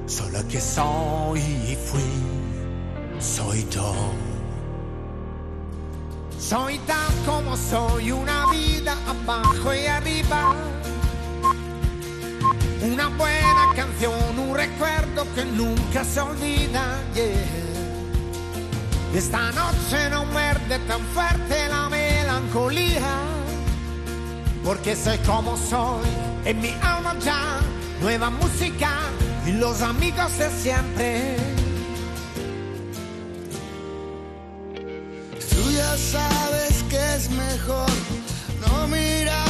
solo 0.07 0.47
que 0.47 0.61
soy 0.61 1.41
y 1.41 1.75
fui, 1.75 3.19
soy 3.19 3.67
yo. 3.69 3.93
Soy 6.38 6.79
tal 6.87 7.12
como 7.27 7.57
soy, 7.57 8.12
una 8.12 8.47
vida 8.53 8.97
abajo 9.09 9.75
y 9.75 9.87
arriba. 9.87 10.55
Una 12.81 13.09
buena 13.09 13.73
canción, 13.75 14.38
un 14.38 14.55
recuerdo 14.55 15.27
que 15.35 15.45
nunca 15.45 16.05
se 16.05 16.21
olvida. 16.21 16.85
yeah. 17.14 17.69
Esta 19.14 19.51
noche 19.53 20.11
no 20.11 20.27
muerde 20.27 20.79
tan 20.87 21.01
fuerte 21.14 21.69
la 21.69 21.88
melancolía, 21.88 23.01
porque 24.62 24.95
soy 24.95 25.17
como 25.19 25.57
soy, 25.57 26.07
en 26.45 26.61
mi 26.61 26.73
alma 26.83 27.17
ya, 27.25 27.59
nueva 28.01 28.29
música 28.29 28.91
y 29.47 29.53
los 29.53 29.81
amigos 29.81 30.37
de 30.38 30.51
siempre. 30.51 31.37
Tú 35.51 35.71
ya 35.73 35.97
sabes 35.97 36.85
que 36.91 37.14
es 37.17 37.31
mejor 37.31 37.91
no 38.61 38.87
mirar 38.88 39.47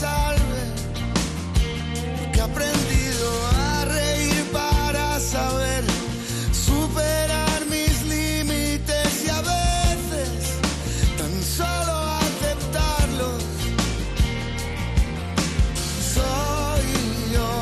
salve, 0.00 0.62
que 2.32 2.38
he 2.38 2.42
aprendido 2.42 3.28
a 3.70 3.84
reír 3.84 4.44
para 4.52 5.18
saber 5.20 5.84
superar 6.52 7.60
mis 7.70 7.94
límites 8.14 9.10
y 9.26 9.28
a 9.30 9.40
veces 9.54 10.32
tan 11.18 11.34
solo 11.58 11.94
aceptarlos. 12.26 13.42
Soy 16.14 16.86
yo, 17.34 17.52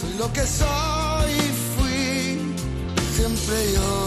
soy 0.00 0.12
lo 0.18 0.32
que 0.32 0.44
soy 0.60 1.34
fui 1.74 2.54
siempre 3.16 3.72
yo. 3.74 4.03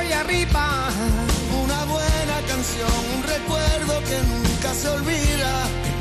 Arriba, 0.00 0.88
una 1.62 1.84
buena 1.84 2.36
canción, 2.48 2.90
un 3.16 3.22
recuerdo 3.22 4.00
que 4.08 4.18
nunca 4.32 4.74
se 4.74 4.88
olvida. 4.88 5.52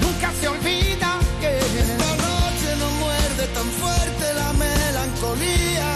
nunca 0.02 0.32
se 0.40 0.48
olvida 0.48 1.20
que 1.42 1.58
Esta 1.58 2.12
noche 2.28 2.70
no 2.80 2.90
muerde 3.04 3.48
tan 3.54 3.70
fuerte 3.82 4.34
la 4.34 4.54
melancolía, 4.54 5.88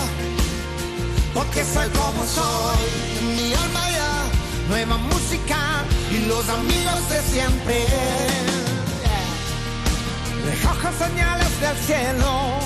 porque 1.33 1.63
soy 1.63 1.89
como 1.89 2.25
soy. 2.25 2.85
en 3.21 3.35
mi 3.35 3.53
alma 3.53 3.89
ya 3.91 4.13
Nueva 4.69 4.97
música. 4.97 5.57
Y 6.11 6.25
los 6.27 6.47
amigos 6.49 7.09
de 7.09 7.21
siempre. 7.31 7.85
Recojo 10.45 10.89
señales 10.97 11.61
del 11.61 11.77
cielo. 11.87 12.59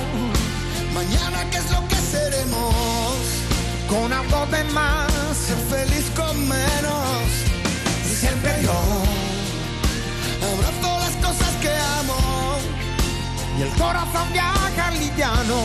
Mañana 0.93 1.49
qué 1.51 1.57
es 1.57 1.71
lo 1.71 1.87
que 1.87 1.95
seremos, 1.95 3.06
con 3.87 4.11
algo 4.11 4.45
de 4.47 4.63
más. 4.65 5.11
ser 5.35 5.57
feliz 5.69 6.11
con 6.15 6.47
menos. 6.47 7.27
Siempre 8.19 8.51
yo 8.63 8.79
Abrazo 10.53 10.99
las 10.99 11.15
cosas 11.25 11.53
que 11.61 11.69
amo, 11.99 12.57
y 13.57 13.61
el 13.63 13.69
corazón 13.69 14.31
viaja 14.31 14.91
liviano. 14.91 15.59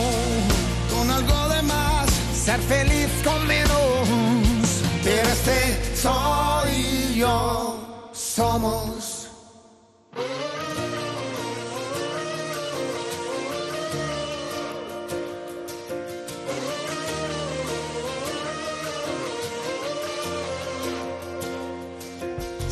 con 0.91 1.09
algo 1.09 1.49
de 1.49 1.61
más. 1.63 2.09
Ser 2.33 2.59
feliz 2.61 3.09
con 3.23 3.47
menos. 3.47 4.07
Pero 5.03 5.29
este 5.29 5.95
soy 5.95 7.15
yo. 7.15 8.09
Somos. 8.13 9.22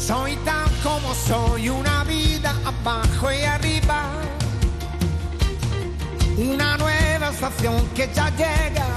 Soy 0.07 0.35
tan 0.37 0.67
como 0.81 1.13
soy, 1.13 1.69
una 1.69 2.03
vida 2.05 2.55
abajo 2.65 3.31
y 3.31 3.43
arriba. 3.43 4.09
Una 6.37 6.75
nueva 6.77 7.29
estación 7.29 7.87
que 7.95 8.09
ya 8.11 8.29
llega 8.31 8.87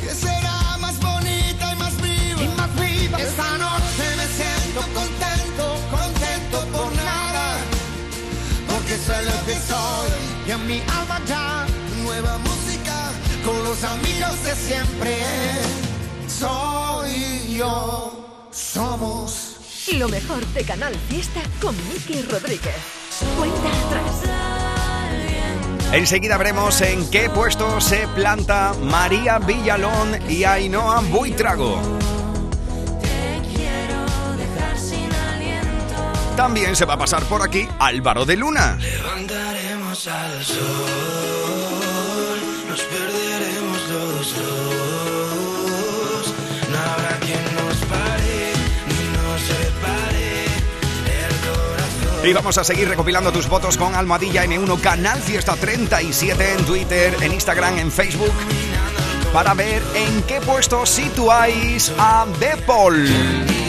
que 0.00 0.08
será 0.08 0.78
más 0.80 0.98
bonita 1.00 1.72
y 1.72 1.76
más 1.76 1.94
viva. 2.00 2.42
y 2.42 2.48
más 2.56 2.74
viva. 2.80 3.18
Esta 3.20 3.58
noche 3.58 4.04
me 4.16 4.26
siento 4.38 4.80
contento, 4.94 5.64
contento 5.90 6.58
por 6.72 6.92
nada. 6.96 7.58
Porque 8.68 8.96
soy 8.96 9.24
lo 9.26 9.44
que 9.44 9.54
soy 9.70 10.10
y 10.46 10.50
en 10.50 10.66
mi 10.66 10.80
alma 10.98 11.20
ya 11.26 11.66
Nueva 12.02 12.38
música, 12.38 13.10
con 13.44 13.62
los 13.64 13.84
amigos 13.84 14.42
de 14.44 14.54
siempre. 14.54 15.18
Soy 16.26 17.58
yo, 17.58 18.46
somos. 18.50 19.47
Lo 19.94 20.08
mejor 20.08 20.46
de 20.48 20.64
Canal 20.64 20.94
Fiesta 21.08 21.40
con 21.60 21.74
Miki 21.88 22.22
Rodríguez. 22.22 22.76
Cuenta 23.36 23.68
atrás. 23.86 24.22
Enseguida 25.92 26.36
veremos 26.36 26.80
en 26.82 27.08
qué 27.10 27.30
puesto 27.30 27.80
se 27.80 28.06
planta 28.08 28.74
María 28.82 29.38
Villalón 29.38 30.18
y 30.28 30.44
Ainhoa 30.44 31.00
Buitrago. 31.00 31.80
También 36.36 36.76
se 36.76 36.84
va 36.84 36.94
a 36.94 36.98
pasar 36.98 37.24
por 37.24 37.42
aquí 37.42 37.66
Álvaro 37.78 38.24
de 38.24 38.36
Luna. 38.36 38.78
Levantaremos 38.80 40.06
al 40.06 40.44
sol, 40.44 40.58
nos 42.68 42.80
perderemos 42.82 43.88
los 43.88 44.36
dos. 44.36 44.87
Y 52.28 52.32
vamos 52.34 52.58
a 52.58 52.64
seguir 52.64 52.86
recopilando 52.86 53.32
tus 53.32 53.48
votos 53.48 53.78
con 53.78 53.94
Almohadilla 53.94 54.44
N1 54.44 54.82
Canal 54.82 55.18
Fiesta 55.22 55.56
37 55.56 56.52
en 56.58 56.66
Twitter, 56.66 57.16
en 57.22 57.32
Instagram, 57.32 57.78
en 57.78 57.90
Facebook. 57.90 58.34
Para 59.32 59.54
ver 59.54 59.82
en 59.94 60.22
qué 60.24 60.38
puesto 60.42 60.84
situáis 60.84 61.90
a 61.96 62.26
Depol. 62.38 63.67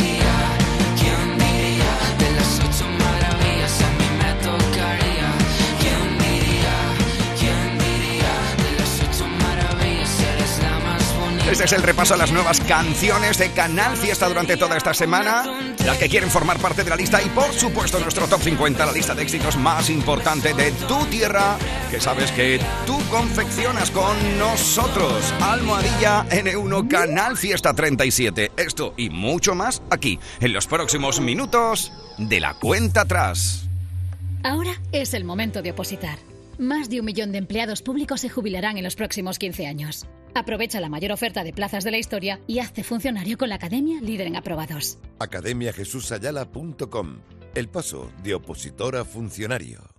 Este 11.50 11.64
es 11.64 11.74
el 11.74 11.82
repaso 11.82 12.14
a 12.14 12.18
las 12.18 12.32
nuevas 12.32 12.62
canciones 12.62 13.40
de 13.40 13.52
Canal 13.52 13.98
Fiesta 13.98 14.28
durante 14.28 14.56
toda 14.56 14.78
esta 14.78 14.94
semana. 14.94 15.74
Las 15.84 15.98
que 15.98 16.08
quieren 16.08 16.30
formar 16.30 16.60
parte 16.60 16.84
de 16.84 16.92
la 16.92 16.96
lista 16.96 17.24
y 17.24 17.30
por 17.30 17.52
supuesto 17.52 18.00
nuestro 18.00 18.28
top 18.28 18.40
50, 18.40 18.86
la 18.86 18.92
lista 18.92 19.16
de 19.16 19.24
éxitos 19.24 19.58
más 19.58 19.90
importante 19.90 20.54
de 20.54 20.72
tu 20.88 21.04
tierra, 21.08 21.58
que 21.90 22.00
sabes 22.00 22.32
que 22.34 22.60
tú 22.86 23.00
confeccionas 23.10 23.90
con 23.90 24.16
nosotros. 24.38 25.34
Almohadilla 25.42 26.24
N1 26.30 26.88
Canal 26.88 27.36
Fiesta 27.36 27.74
37. 27.74 28.52
Esto 28.56 28.94
y 28.96 29.10
mucho 29.10 29.56
más 29.56 29.82
aquí, 29.90 30.20
en 30.42 30.54
los 30.54 30.68
próximos 30.68 31.20
minutos 31.20 31.92
de 32.20 32.42
la 32.42 32.54
cuenta 32.54 33.02
atrás. 33.02 33.68
Ahora 34.44 34.80
es 34.92 35.16
el 35.16 35.24
momento 35.24 35.64
de 35.64 35.72
opositar. 35.72 36.20
Más 36.60 36.90
de 36.90 37.00
un 37.00 37.08
millón 37.08 37.32
de 37.32 37.40
empleados 37.40 37.82
públicos 37.82 38.22
se 38.22 38.30
jubilarán 38.30 38.78
en 38.78 38.84
los 38.84 38.96
próximos 38.96 39.40
15 39.40 39.66
años. 39.66 40.06
Aprovecha 40.34 40.80
la 40.80 40.90
mayor 40.90 41.12
oferta 41.12 41.44
de 41.44 41.54
plazas 41.54 41.84
de 41.84 41.92
la 41.92 41.98
historia 41.98 42.40
y 42.48 42.60
hazte 42.60 42.84
funcionario 42.84 43.38
con 43.38 43.50
la 43.50 43.56
Academia 43.56 44.02
Líder 44.02 44.28
en 44.28 44.36
Aprobados. 44.36 44.98
academiajesusayala.com 45.20 47.20
El 47.56 47.70
paso 47.70 48.12
de 48.24 48.36
opositor 48.36 48.96
a 48.96 49.06
funcionario. 49.06 49.99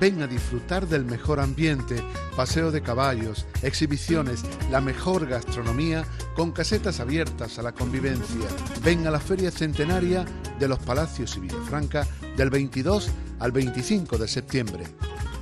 Ven 0.00 0.22
a 0.22 0.26
disfrutar 0.26 0.88
del 0.88 1.04
mejor 1.04 1.40
ambiente, 1.40 2.02
paseo 2.34 2.70
de 2.70 2.80
caballos, 2.80 3.44
exhibiciones, 3.62 4.42
la 4.70 4.80
mejor 4.80 5.26
gastronomía 5.26 6.06
con 6.34 6.52
casetas 6.52 7.00
abiertas 7.00 7.58
a 7.58 7.62
la 7.62 7.72
convivencia. 7.72 8.48
Ven 8.82 9.06
a 9.06 9.10
la 9.10 9.20
Feria 9.20 9.50
Centenaria 9.50 10.24
de 10.58 10.68
los 10.68 10.78
Palacios 10.78 11.36
y 11.36 11.40
Villafranca 11.40 12.06
del 12.34 12.48
22 12.48 13.10
al 13.40 13.52
25 13.52 14.16
de 14.16 14.26
septiembre. 14.26 14.84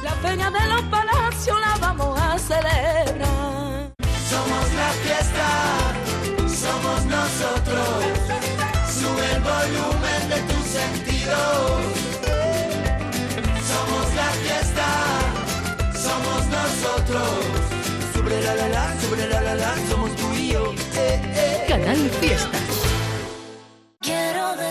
La 0.03 0.11
feria 0.15 0.51
de 0.51 0.69
los 0.69 0.83
palacios 0.83 1.61
la 1.61 1.77
vamos 1.81 2.21
a 2.21 2.37
celebrar. 2.39 3.93
Somos 4.29 4.73
la 4.75 4.91
fiesta, 5.05 5.88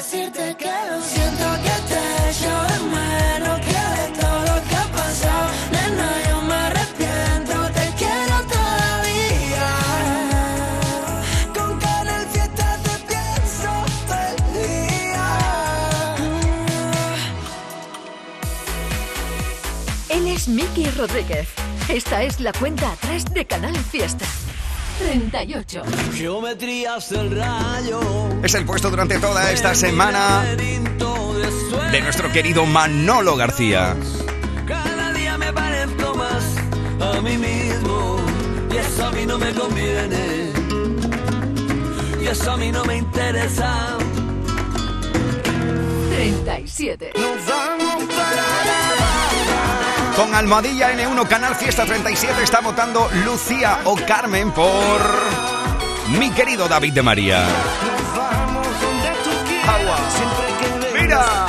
decirte 0.09 0.55
que 0.57 0.71
lo 0.89 1.01
siento 1.01 1.45
que 1.63 1.75
te 1.89 1.99
echo 2.29 2.55
de 2.69 2.79
menos 2.95 3.59
Que 3.59 3.83
de 3.97 4.07
todo 4.19 4.39
lo 4.41 4.57
que 4.67 4.75
ha 4.75 4.87
pasado 4.95 5.47
Nena, 5.71 6.09
yo 6.29 6.41
me 6.43 6.53
arrepiento 6.53 7.55
Te 7.73 7.85
quiero 7.97 8.35
todavía 8.53 9.69
Con 11.53 11.79
Canal 11.79 12.25
Fiesta 12.31 12.77
te 12.83 12.95
pienso 13.09 13.71
todo 14.07 14.27
el 14.31 14.39
día. 14.53 15.25
Él 20.09 20.27
es 20.27 20.47
Miki 20.47 20.89
Rodríguez. 20.91 21.49
Esta 21.89 22.23
es 22.23 22.39
la 22.39 22.53
cuenta 22.53 22.91
atrás 22.93 23.25
de 23.25 23.45
Canal 23.45 23.75
Fiesta. 23.75 24.25
38. 24.97 25.83
Geometrías 26.13 27.09
del 27.09 27.31
rayo. 27.31 27.99
Es 28.43 28.53
el 28.55 28.65
puesto 28.65 28.89
durante 28.89 29.19
toda 29.19 29.51
esta 29.51 29.75
semana 29.75 30.43
de 31.91 32.01
nuestro 32.01 32.31
querido 32.31 32.65
Manolo 32.65 33.35
García. 33.35 33.95
Cada 34.67 35.13
día 35.13 35.37
me 35.37 35.53
parezco 35.53 36.15
más 36.15 36.55
a 36.99 37.21
mí 37.21 37.37
mismo. 37.37 38.17
Y 38.71 38.77
eso 38.77 39.05
a 39.05 39.11
mí 39.11 39.25
no 39.25 39.37
me 39.37 39.53
conviene. 39.53 40.51
Y 42.21 42.27
eso 42.27 42.51
a 42.51 42.57
mí 42.57 42.71
no 42.71 42.83
me 42.85 42.97
interesa. 42.97 43.97
37. 46.15 47.11
Con 50.17 50.33
Almohadilla 50.33 50.91
N1 50.93 51.27
Canal 51.27 51.53
Fiesta 51.55 51.85
37 51.85 52.41
está 52.41 52.59
votando 52.59 53.07
Lucía 53.23 53.81
o 53.83 53.95
Carmen 53.95 54.51
por 54.51 54.99
mi 56.17 56.31
querido 56.31 56.67
David 56.67 56.93
de 56.93 57.03
María. 57.03 57.45
Vengas 60.91 60.99
Mira. 60.99 61.45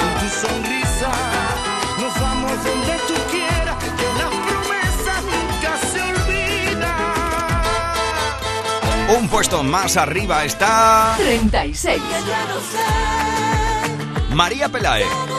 Un 9.19 9.29
puesto 9.31 9.63
más 9.63 9.97
arriba 9.97 10.45
está 10.45 11.15
36. 11.17 12.03
Ya 12.29 12.45
no 12.53 12.61
sé, 12.61 14.35
María 14.35 14.69
Pelae. 14.69 15.38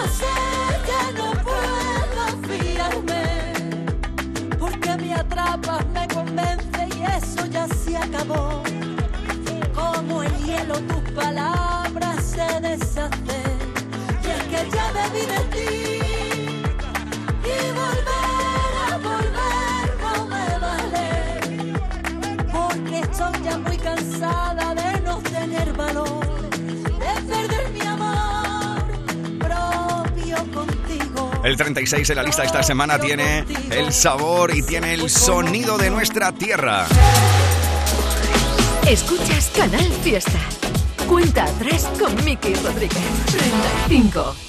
Debí 15.00 15.26
de 15.26 15.40
ti. 15.54 15.72
Y 17.44 17.58
volver 17.82 18.72
a 18.88 18.98
volver 18.98 19.86
no 20.04 20.14
me 20.28 20.48
vale. 20.66 21.08
Porque 22.52 23.00
estoy 23.00 23.44
ya 23.44 23.58
muy 23.58 23.78
cansada 23.78 24.76
de 24.76 25.02
no 25.02 25.18
tener 25.18 25.74
valor. 25.74 26.26
De 26.50 27.14
perder 27.32 27.70
mi 27.72 27.82
amor 27.82 28.84
propio 29.40 30.38
contigo. 30.54 31.32
El 31.44 31.56
36 31.56 32.10
en 32.10 32.16
la 32.16 32.24
lista 32.24 32.44
esta 32.44 32.64
semana 32.64 33.00
tiene 33.00 33.46
el 33.70 33.94
sabor 33.94 34.56
y 34.56 34.62
tiene 34.62 34.94
el 34.94 35.10
sonido 35.10 35.78
de 35.78 35.90
nuestra 35.90 36.32
tierra. 36.32 36.86
Escuchas 38.88 39.52
Canal 39.56 39.92
Fiesta. 40.04 40.40
Cuenta 41.08 41.44
atrás 41.46 41.88
con 42.00 42.14
Miki 42.24 42.54
Rodríguez. 42.56 42.98
35. 43.28 44.49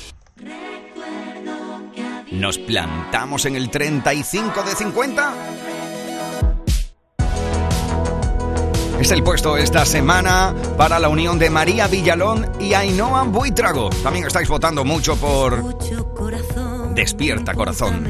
Nos 2.41 2.57
plantamos 2.57 3.45
en 3.45 3.55
el 3.55 3.68
35 3.68 4.62
de 4.62 4.74
50. 4.74 5.34
Es 8.99 9.11
el 9.11 9.22
puesto 9.22 9.59
esta 9.59 9.84
semana 9.84 10.55
para 10.78 10.99
la 10.99 11.11
unión 11.11 11.38
de 11.38 11.51
María 11.51 11.86
Villalón 11.86 12.51
y 12.59 12.72
Ainhoa 12.72 13.24
Buitrago. 13.24 13.91
También 14.03 14.26
estáis 14.26 14.49
votando 14.49 14.86
mucho 14.86 15.16
por 15.16 15.78
Despierta 16.95 17.53
Corazón. 17.53 18.07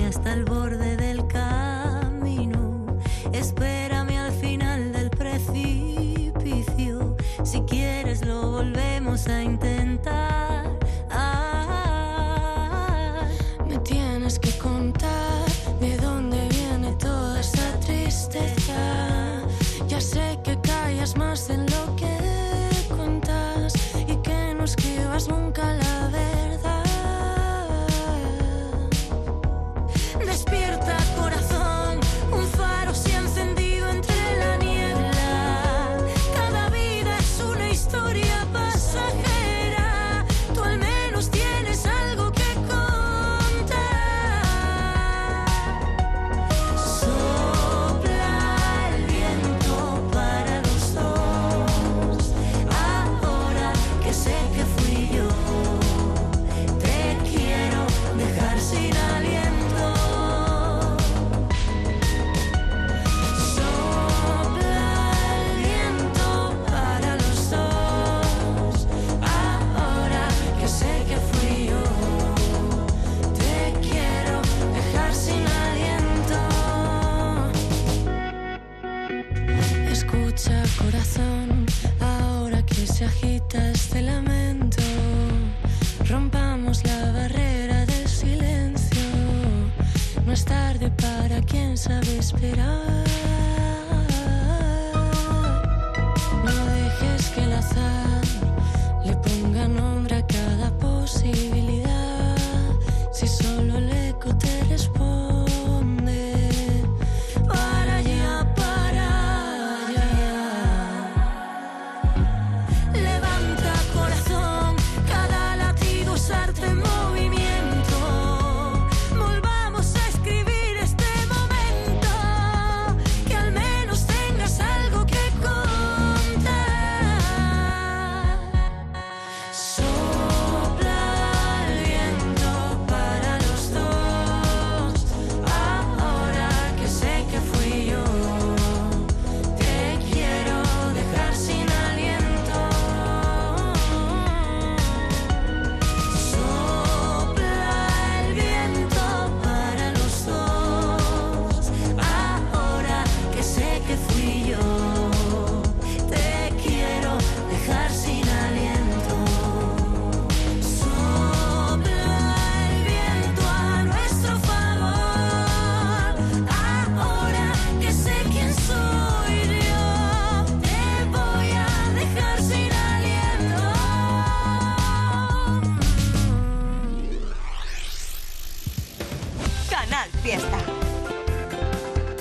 Fiesta. 180.23 180.59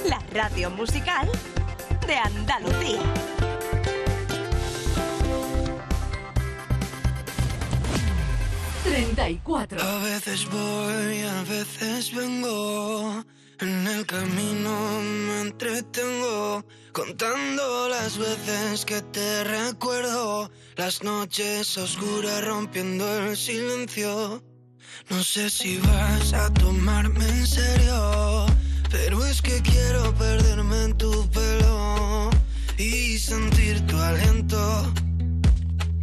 La 0.05 0.19
radio 0.33 0.69
musical 0.69 1.29
de 2.05 2.15
Andalucía. 2.15 2.99
Treinta 8.83 9.29
y 9.29 9.37
cuatro. 9.37 9.81
A 9.81 10.03
veces 10.03 10.45
voy, 10.49 11.21
a 11.21 11.43
veces 11.43 12.13
vengo. 12.13 13.23
En 13.61 13.87
el 13.87 14.05
camino 14.05 15.01
me 15.01 15.41
entretengo. 15.41 16.65
Contando 16.91 17.87
las 17.87 18.17
veces 18.17 18.83
que 18.83 19.01
te 19.01 19.43
recuerdo. 19.45 20.51
Las 20.75 21.01
noches 21.03 21.77
oscuras 21.77 22.43
rompiendo 22.43 23.05
el 23.19 23.37
silencio. 23.37 24.43
No 25.09 25.23
sé 25.23 25.49
si 25.49 25.79
vas 25.79 26.33
a 26.33 26.53
tomarme 26.53 27.25
en 27.25 27.47
serio. 27.47 28.45
Pero 28.91 29.25
es 29.25 29.41
que 29.41 29.59
quiero 29.61 30.13
perderme 30.15 30.83
en 30.83 30.97
tu 30.97 31.27
pelo. 31.29 32.29
Y 32.77 33.17
sentir 33.17 33.85
tu 33.87 33.97
aliento. 33.97 34.93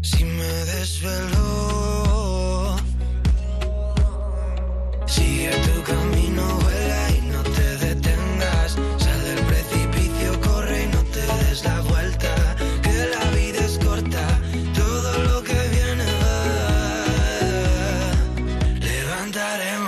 Si 0.03 0.25
me 0.25 0.53
desvelo. 0.73 2.77
Sigue 5.07 5.51
tu 5.51 5.83
camino, 5.85 6.59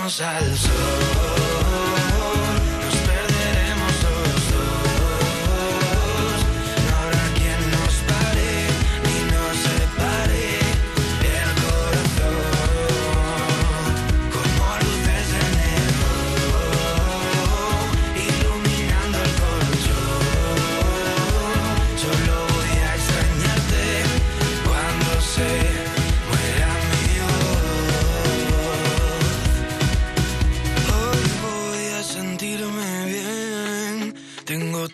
al. 0.09 1.18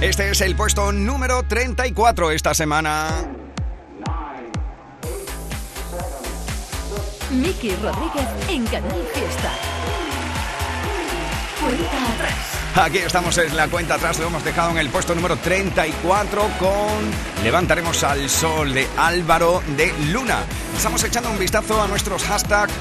Este 0.00 0.30
es 0.30 0.40
el 0.42 0.54
puesto 0.54 0.92
número 0.92 1.42
34 1.42 2.30
esta 2.30 2.54
semana. 2.54 3.08
Miki 7.32 7.74
Rodríguez 7.74 8.28
en 8.48 8.64
Canal 8.66 9.08
Fiesta. 9.12 9.52
Cuenta 11.60 12.14
atrás. 12.14 12.58
Aquí 12.76 12.98
estamos 12.98 13.36
en 13.38 13.56
la 13.56 13.66
cuenta 13.66 13.94
atrás, 13.94 14.20
lo 14.20 14.28
hemos 14.28 14.44
dejado 14.44 14.70
en 14.70 14.78
el 14.78 14.88
puesto 14.88 15.16
número 15.16 15.36
34 15.36 16.42
con 16.60 17.42
Levantaremos 17.42 18.04
al 18.04 18.30
Sol 18.30 18.72
de 18.72 18.86
Álvaro 18.96 19.64
de 19.76 19.92
Luna. 20.12 20.44
Estamos 20.76 21.02
echando 21.02 21.28
un 21.28 21.40
vistazo 21.40 21.82
a 21.82 21.88
nuestros 21.88 22.22
hashtags 22.22 22.72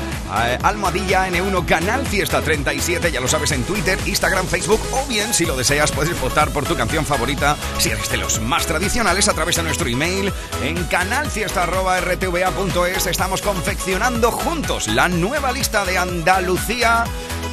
eh, 0.45 0.57
Almohadilla 0.63 1.29
N1 1.29 1.65
Canal 1.65 2.05
Fiesta 2.05 2.41
37, 2.41 3.11
ya 3.11 3.21
lo 3.21 3.27
sabes 3.27 3.51
en 3.51 3.63
Twitter, 3.63 3.99
Instagram, 4.05 4.47
Facebook 4.47 4.81
o 4.91 5.05
bien 5.07 5.33
si 5.33 5.45
lo 5.45 5.55
deseas 5.55 5.91
puedes 5.91 6.19
votar 6.19 6.49
por 6.51 6.65
tu 6.65 6.75
canción 6.75 7.05
favorita 7.05 7.55
si 7.77 7.89
eres 7.89 8.09
de 8.09 8.17
los 8.17 8.41
más 8.41 8.65
tradicionales 8.65 9.27
a 9.27 9.33
través 9.33 9.55
de 9.55 9.63
nuestro 9.63 9.89
email 9.89 10.31
en 10.63 10.83
canalfiesta.rtva.es. 10.85 13.07
Estamos 13.07 13.41
confeccionando 13.41 14.31
juntos 14.31 14.87
la 14.87 15.07
nueva 15.07 15.51
lista 15.51 15.85
de 15.85 15.97
Andalucía 15.97 17.05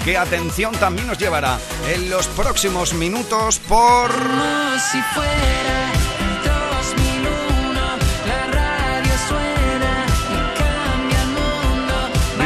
que 0.05 0.18
atención 0.18 0.75
también 0.75 1.07
nos 1.07 1.18
llevará 1.18 1.59
en 1.89 2.11
los 2.11 2.27
próximos 2.29 2.93
minutos 2.93 3.59
por... 3.59 4.12
Si 4.93 5.01
fuera 5.14 6.04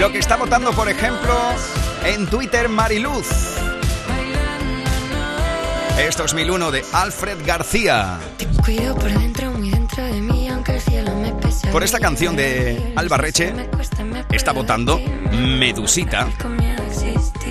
Lo 0.01 0.13
que 0.13 0.19
está 0.19 0.37
votando, 0.37 0.73
por 0.73 0.89
ejemplo, 0.89 1.35
en 2.05 2.27
Twitter 2.27 2.69
Mariluz. 2.69 3.27
Esto 5.99 6.25
es 6.25 6.35
1001 6.35 6.71
de 6.71 6.85
Alfred 6.93 7.39
García. 7.45 8.21
Por 11.73 11.83
esta 11.83 11.99
canción 11.99 12.37
de 12.37 12.93
Alba 12.95 13.17
Reche 13.17 13.53
está 14.31 14.53
votando 14.53 15.01
Medusita. 15.33 16.29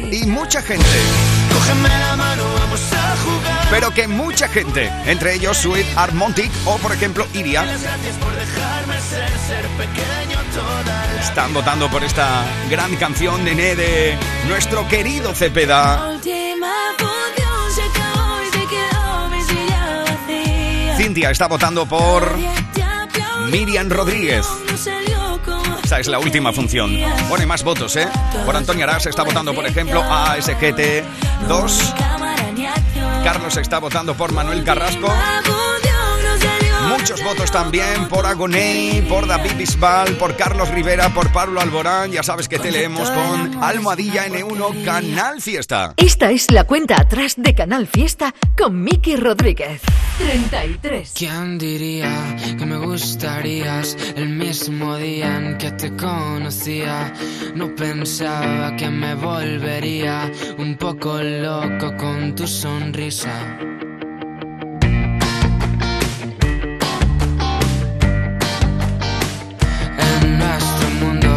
Y 0.10 0.26
mucha 0.28 0.62
gente. 0.62 1.37
Cógeme 1.54 1.90
la 1.90 2.16
mano, 2.16 2.44
vamos 2.60 2.82
a 2.94 3.18
jugar. 3.18 3.68
Pero 3.70 3.92
que 3.92 4.08
mucha 4.08 4.48
gente, 4.48 4.92
entre 5.06 5.36
ellos 5.36 5.58
Sweet 5.58 5.86
Armontic 5.98 6.52
o 6.66 6.78
por 6.78 6.94
ejemplo 6.94 7.28
Iria, 7.34 7.66
están 11.20 11.54
votando 11.54 11.90
por 11.90 12.04
esta 12.04 12.46
gran 12.70 12.96
canción 12.96 13.44
de 13.44 14.18
nuestro 14.48 14.88
querido 14.88 15.34
Cepeda. 15.34 16.18
Cintia 20.98 21.30
está 21.30 21.48
votando 21.48 21.86
por 21.86 22.36
Miriam 23.52 23.90
Rodríguez. 23.90 24.46
Esta 25.88 26.02
es 26.02 26.08
la 26.08 26.20
última 26.20 26.52
función. 26.52 26.92
Pone 27.30 27.46
más 27.46 27.64
votos, 27.64 27.96
¿eh? 27.96 28.10
Por 28.46 28.58
Antonio 28.58 28.84
Arás 28.84 29.06
está 29.06 29.24
votando, 29.24 29.54
por 29.54 29.66
ejemplo, 29.66 30.04
a 30.04 30.34
ASGT 30.34 30.82
2. 31.48 31.94
cámara 31.98 32.52
ni 32.52 32.66
acción. 32.66 33.24
Carlos 33.24 33.56
está 33.56 33.80
votando 33.80 34.14
por 34.14 34.34
Manuel 34.34 34.66
Carrasco. 34.66 35.08
Muchos 36.90 37.24
votos 37.24 37.50
también 37.54 38.10
por 38.10 38.26
Agoney, 38.26 39.02
por 39.04 39.28
David 39.28 39.54
Bisbal, 39.58 40.16
por 40.16 40.36
Carlos 40.36 40.68
Rivera, 40.72 41.08
por 41.14 41.32
Pablo 41.32 41.62
Alborán. 41.62 42.12
Ya 42.12 42.22
sabes 42.22 42.50
que 42.50 42.60
te 42.60 42.70
leemos 42.70 43.10
con 43.10 43.64
Almohadilla 43.64 44.28
N1 44.28 44.84
Canal 44.84 45.42
Fiesta. 45.42 45.94
Esta 45.96 46.32
es 46.32 46.52
la 46.52 46.66
cuenta 46.66 47.00
atrás 47.00 47.36
de 47.38 47.56
Canal 47.56 47.88
Fiesta 47.88 48.36
con 48.58 48.84
Miki 48.84 49.16
Rodríguez. 49.16 49.82
33. 50.18 51.14
¿Quién 51.16 51.58
diría 51.60 52.36
que 52.58 52.66
me 52.66 52.78
gustarías 52.78 53.96
el 54.16 54.30
mismo 54.30 54.98
día 54.98 55.38
en 55.38 55.58
que 55.58 55.72
te 55.72 55.96
conocía? 55.96 57.14
No 57.56 57.76
pensaba 57.76 58.76
que 58.76 58.90
me 58.90 59.14
volvería 59.14 60.32
un 60.58 60.76
poco 60.76 61.22
loco 61.22 61.96
con 61.98 62.34
tu 62.36 62.48
sonrisa. 62.48 63.60
En 70.00 70.40
nuestro 70.40 70.90
mundo, 71.02 71.30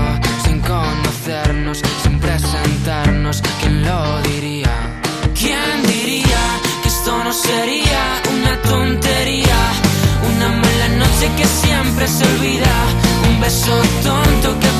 sin 0.44 0.60
conocernos, 0.60 1.82
sin 2.02 2.18
presentarnos, 2.18 3.42
¿quién 3.60 3.84
lo 3.84 4.22
diría? 4.22 4.72
¿Quién 5.38 5.82
diría 5.86 6.60
que 6.82 6.88
esto 6.88 7.24
no 7.24 7.32
sería 7.32 8.22
tontería? 8.68 9.60
Una 10.34 10.48
mala 10.48 10.88
noche 10.98 11.30
que 11.36 11.44
siempre 11.44 12.06
se 12.06 12.24
olvida, 12.24 12.72
un 13.28 13.40
beso 13.40 13.76
tonto 14.02 14.58
que 14.60 14.79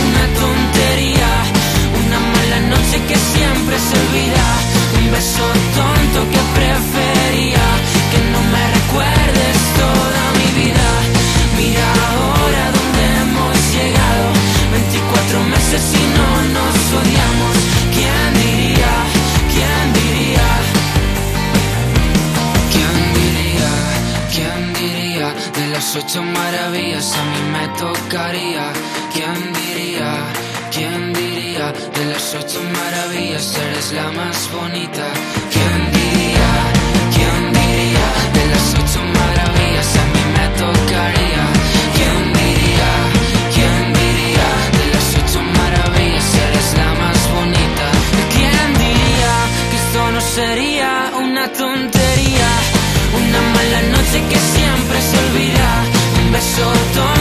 que 3.07 3.15
siempre 3.15 3.75
se 3.79 3.93
olvida. 4.03 4.45
Un 4.99 5.11
beso 5.11 5.45
tonto 5.77 6.19
que 6.31 6.41
prefería 6.57 7.65
que 8.11 8.19
no 8.33 8.41
me 8.53 8.63
recuerdes 8.77 9.57
toda 9.81 10.23
mi 10.39 10.49
vida. 10.61 10.89
Mira 11.57 11.87
ahora 12.09 12.63
dónde 12.77 13.01
hemos 13.21 13.55
llegado. 13.75 14.25
24 14.71 15.39
meses 15.55 15.83
y 16.01 16.05
no 16.17 16.29
nos 16.57 16.77
odiamos. 16.99 17.55
¿Quién 17.95 18.29
diría? 18.43 18.93
¿Quién 19.53 19.83
diría? 19.99 20.47
¿Quién 22.73 22.97
diría? 23.19 23.71
¿Quién 24.33 24.73
diría? 24.79 25.27
De 25.57 25.67
las 25.73 25.95
ocho 25.95 26.23
maravillas 26.23 27.13
a 27.15 27.23
mí 27.31 27.41
me 27.55 27.65
tocaría. 27.79 28.65
¿Quién 29.13 29.35
diría? 29.35 29.60
Las 32.33 32.45
ocho 32.45 32.61
maravillas 32.63 33.57
eres 33.57 33.91
la 33.91 34.09
más 34.09 34.49
bonita. 34.53 35.05
¿Quién 35.51 35.79
diría? 35.91 36.51
¿Quién 37.13 37.51
diría? 37.51 38.07
De 38.35 38.43
las 38.51 38.67
ocho 38.79 39.01
maravillas 39.19 39.89
a 40.01 40.05
mí 40.13 40.23
me 40.37 40.47
tocaría. 40.61 41.43
¿Quién 41.97 42.21
diría? 42.39 42.91
¿Quién 43.53 43.83
diría? 43.99 44.47
De 44.79 44.85
las 44.93 45.07
ocho 45.19 45.41
maravillas 45.59 46.29
eres 46.47 46.67
la 46.79 46.89
más 47.01 47.19
bonita. 47.35 47.87
¿Quién 48.33 48.67
diría 48.79 49.35
que 49.69 49.77
esto 49.83 50.11
no 50.15 50.21
sería 50.21 51.11
una 51.19 51.51
tontería? 51.51 52.49
Una 53.19 53.41
mala 53.55 53.81
noche 53.91 54.17
que 54.29 54.39
siempre 54.55 54.97
se 55.01 55.17
olvida. 55.25 55.69
Un 56.23 56.31
beso 56.31 56.65
tonto 56.95 57.20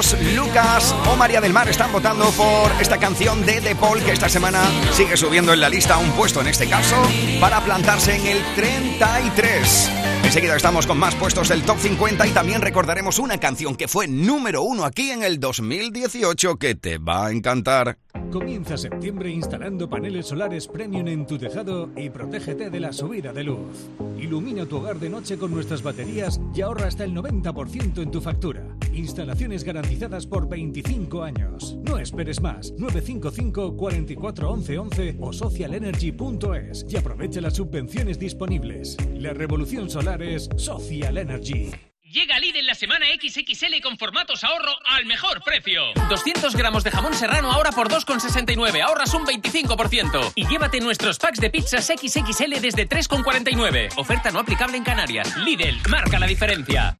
Lucas 0.00 0.94
o 1.10 1.14
María 1.14 1.42
del 1.42 1.52
Mar 1.52 1.68
están 1.68 1.92
votando 1.92 2.24
por 2.30 2.72
esta 2.80 2.96
canción 2.96 3.44
de 3.44 3.60
De 3.60 3.76
Paul 3.76 4.02
que 4.02 4.12
esta 4.12 4.30
semana 4.30 4.62
sigue 4.92 5.14
subiendo 5.14 5.52
en 5.52 5.60
la 5.60 5.68
lista 5.68 5.98
un 5.98 6.10
puesto 6.12 6.40
en 6.40 6.46
este 6.46 6.66
caso 6.66 6.96
para 7.38 7.62
plantarse 7.62 8.16
en 8.16 8.26
el 8.26 8.42
33. 8.54 9.90
Enseguida 10.24 10.56
estamos 10.56 10.86
con 10.86 10.96
más 10.96 11.14
puestos 11.16 11.48
del 11.48 11.62
top 11.64 11.78
50 11.78 12.26
y 12.26 12.30
también 12.30 12.62
recordaremos 12.62 13.18
una 13.18 13.38
canción 13.38 13.76
que 13.76 13.88
fue 13.88 14.08
número 14.08 14.62
uno 14.62 14.86
aquí 14.86 15.10
en 15.10 15.22
el 15.22 15.38
2018 15.38 16.56
que 16.56 16.74
te 16.76 16.96
va 16.96 17.26
a 17.26 17.32
encantar. 17.32 17.98
Comienza 18.30 18.76
septiembre 18.78 19.28
instalando 19.28 19.90
paneles 19.90 20.28
solares 20.28 20.68
premium 20.68 21.08
en 21.08 21.26
tu 21.26 21.36
tejado 21.36 21.90
y 21.96 22.10
protégete 22.10 22.70
de 22.70 22.80
la 22.80 22.92
subida 22.92 23.32
de 23.32 23.44
luz. 23.44 23.90
Ilumina 24.18 24.66
tu 24.66 24.76
hogar 24.76 25.00
de 25.00 25.10
noche 25.10 25.36
con 25.36 25.52
nuestras 25.52 25.82
baterías 25.82 26.40
y 26.54 26.60
ahorra 26.60 26.86
hasta 26.86 27.04
el 27.04 27.12
90% 27.12 28.00
en 28.00 28.10
tu 28.10 28.20
factura. 28.20 28.62
Instalaciones 28.92 29.64
garantizadas 29.64 30.26
por 30.26 30.48
25 30.48 31.22
años. 31.22 31.76
No 31.82 31.98
esperes 31.98 32.40
más. 32.40 32.72
955 32.78 33.76
44 33.76 34.50
11 34.50 34.78
11 34.78 35.16
o 35.20 35.32
socialenergy.es 35.32 36.86
y 36.88 36.96
aprovecha 36.96 37.40
las 37.40 37.56
subvenciones 37.56 38.18
disponibles. 38.18 38.96
La 39.14 39.32
revolución 39.32 39.90
solar 39.90 40.22
es 40.22 40.48
Social 40.56 41.18
Energy. 41.18 41.70
Llega 42.10 42.40
Lidl 42.40 42.66
la 42.66 42.74
semana 42.74 43.06
XXL 43.06 43.80
con 43.80 43.96
formatos 43.96 44.42
ahorro 44.42 44.72
al 44.84 45.06
mejor 45.06 45.44
precio. 45.44 45.80
200 46.08 46.56
gramos 46.56 46.82
de 46.82 46.90
jamón 46.90 47.14
serrano 47.14 47.52
ahora 47.52 47.70
por 47.70 47.88
2,69, 47.88 48.82
ahorras 48.82 49.14
un 49.14 49.24
25%. 49.24 50.32
Y 50.34 50.44
llévate 50.48 50.80
nuestros 50.80 51.18
packs 51.18 51.38
de 51.38 51.50
pizzas 51.50 51.86
XXL 51.86 52.60
desde 52.60 52.88
3,49. 52.88 53.90
Oferta 53.96 54.32
no 54.32 54.40
aplicable 54.40 54.76
en 54.76 54.82
Canarias. 54.82 55.36
Lidl, 55.36 55.78
marca 55.88 56.18
la 56.18 56.26
diferencia. 56.26 56.99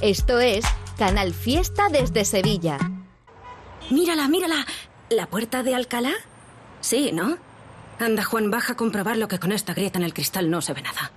Esto 0.00 0.40
es 0.40 0.64
Canal 0.96 1.34
Fiesta 1.34 1.90
desde 1.90 2.24
Sevilla. 2.24 2.78
Mírala, 3.90 4.28
mírala. 4.28 4.66
¿La 5.10 5.26
puerta 5.26 5.62
de 5.62 5.74
Alcalá? 5.74 6.12
Sí, 6.80 7.10
¿no? 7.12 7.36
Anda, 7.98 8.24
Juan, 8.24 8.50
baja 8.50 8.72
a 8.72 8.76
comprobar 8.76 9.18
lo 9.18 9.28
que 9.28 9.38
con 9.38 9.52
esta 9.52 9.74
grieta 9.74 9.98
en 9.98 10.06
el 10.06 10.14
cristal 10.14 10.48
no 10.48 10.62
se 10.62 10.72
ve 10.72 10.80
nada. 10.80 11.12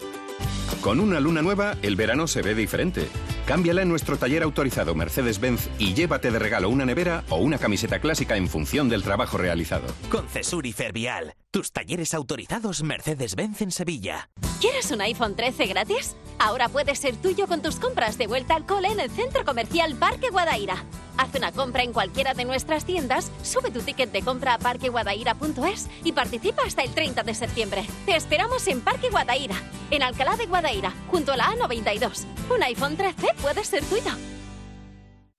Con 0.81 0.99
una 0.99 1.21
luna 1.21 1.41
nueva, 1.41 1.77
el 1.81 1.95
verano 1.95 2.27
se 2.27 2.41
ve 2.41 2.55
diferente. 2.55 3.07
Cámbiala 3.45 3.83
en 3.83 3.89
nuestro 3.89 4.17
taller 4.17 4.43
autorizado 4.43 4.95
Mercedes-Benz 4.95 5.69
y 5.79 5.93
llévate 5.93 6.29
de 6.29 6.39
regalo 6.39 6.67
una 6.67 6.85
nevera 6.85 7.23
o 7.29 7.37
una 7.37 7.57
camiseta 7.57 7.99
clásica 7.99 8.35
en 8.35 8.49
función 8.49 8.89
del 8.89 9.01
trabajo 9.01 9.37
realizado. 9.37 9.87
Con 10.09 10.27
Cesur 10.27 10.65
y 10.65 10.73
Fervial, 10.73 11.33
tus 11.53 11.71
talleres 11.71 12.15
autorizados 12.15 12.81
Mercedes-Benz 12.81 13.61
en 13.61 13.69
Sevilla. 13.69 14.27
¿Quieres 14.59 14.89
un 14.89 15.01
iPhone 15.01 15.35
13 15.35 15.67
gratis? 15.67 16.15
Ahora 16.39 16.67
puede 16.67 16.95
ser 16.95 17.15
tuyo 17.15 17.45
con 17.45 17.61
tus 17.61 17.75
compras 17.75 18.17
de 18.17 18.25
vuelta 18.25 18.55
al 18.55 18.65
cole 18.65 18.87
en 18.87 18.99
el 18.99 19.11
Centro 19.11 19.45
Comercial 19.45 19.95
Parque 19.95 20.31
Guadaira. 20.31 20.83
Haz 21.15 21.35
una 21.35 21.51
compra 21.51 21.83
en 21.83 21.93
cualquiera 21.93 22.33
de 22.33 22.45
nuestras 22.45 22.85
tiendas, 22.85 23.31
sube 23.43 23.69
tu 23.69 23.81
ticket 23.81 24.11
de 24.11 24.23
compra 24.23 24.55
a 24.55 24.57
parqueguadaira.es 24.57 25.89
y 26.03 26.11
participa 26.13 26.63
hasta 26.65 26.81
el 26.81 26.91
30 26.91 27.21
de 27.21 27.35
septiembre. 27.35 27.85
Te 28.07 28.15
esperamos 28.15 28.67
en 28.67 28.81
Parque 28.81 29.11
Guadaira, 29.11 29.55
en 29.91 30.01
Alcalá 30.01 30.35
de 30.35 30.47
Guadaira, 30.47 30.91
junto 31.11 31.33
a 31.33 31.37
la 31.37 31.53
A92. 31.53 32.25
Un 32.49 32.63
iPhone 32.63 32.97
13 32.97 33.27
puede 33.43 33.63
ser 33.63 33.83
tuyo. 33.85 34.32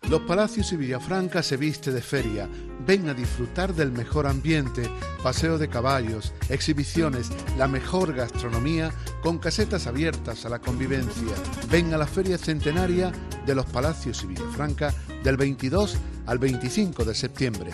Los 0.08 0.20
Palacios 0.22 0.70
y 0.72 0.76
Villafranca 0.76 1.42
se 1.42 1.56
viste 1.56 1.90
de 1.90 2.02
feria. 2.02 2.48
Ven 2.86 3.08
a 3.08 3.14
disfrutar 3.14 3.74
del 3.74 3.90
mejor 3.90 4.26
ambiente, 4.26 4.90
paseo 5.22 5.56
de 5.56 5.68
caballos, 5.68 6.34
exhibiciones, 6.50 7.30
la 7.56 7.68
mejor 7.68 8.12
gastronomía 8.12 8.92
con 9.22 9.38
casetas 9.38 9.86
abiertas 9.86 10.44
a 10.44 10.50
la 10.50 10.58
convivencia. 10.58 11.34
Ven 11.70 11.94
a 11.94 11.98
la 11.98 12.06
Feria 12.06 12.36
Centenaria 12.36 13.12
de 13.46 13.54
los 13.54 13.64
Palacios 13.66 14.22
y 14.24 14.26
Villafranca 14.26 14.92
del 15.22 15.38
22 15.38 15.96
al 16.26 16.38
25 16.38 17.04
de 17.04 17.14
septiembre. 17.14 17.70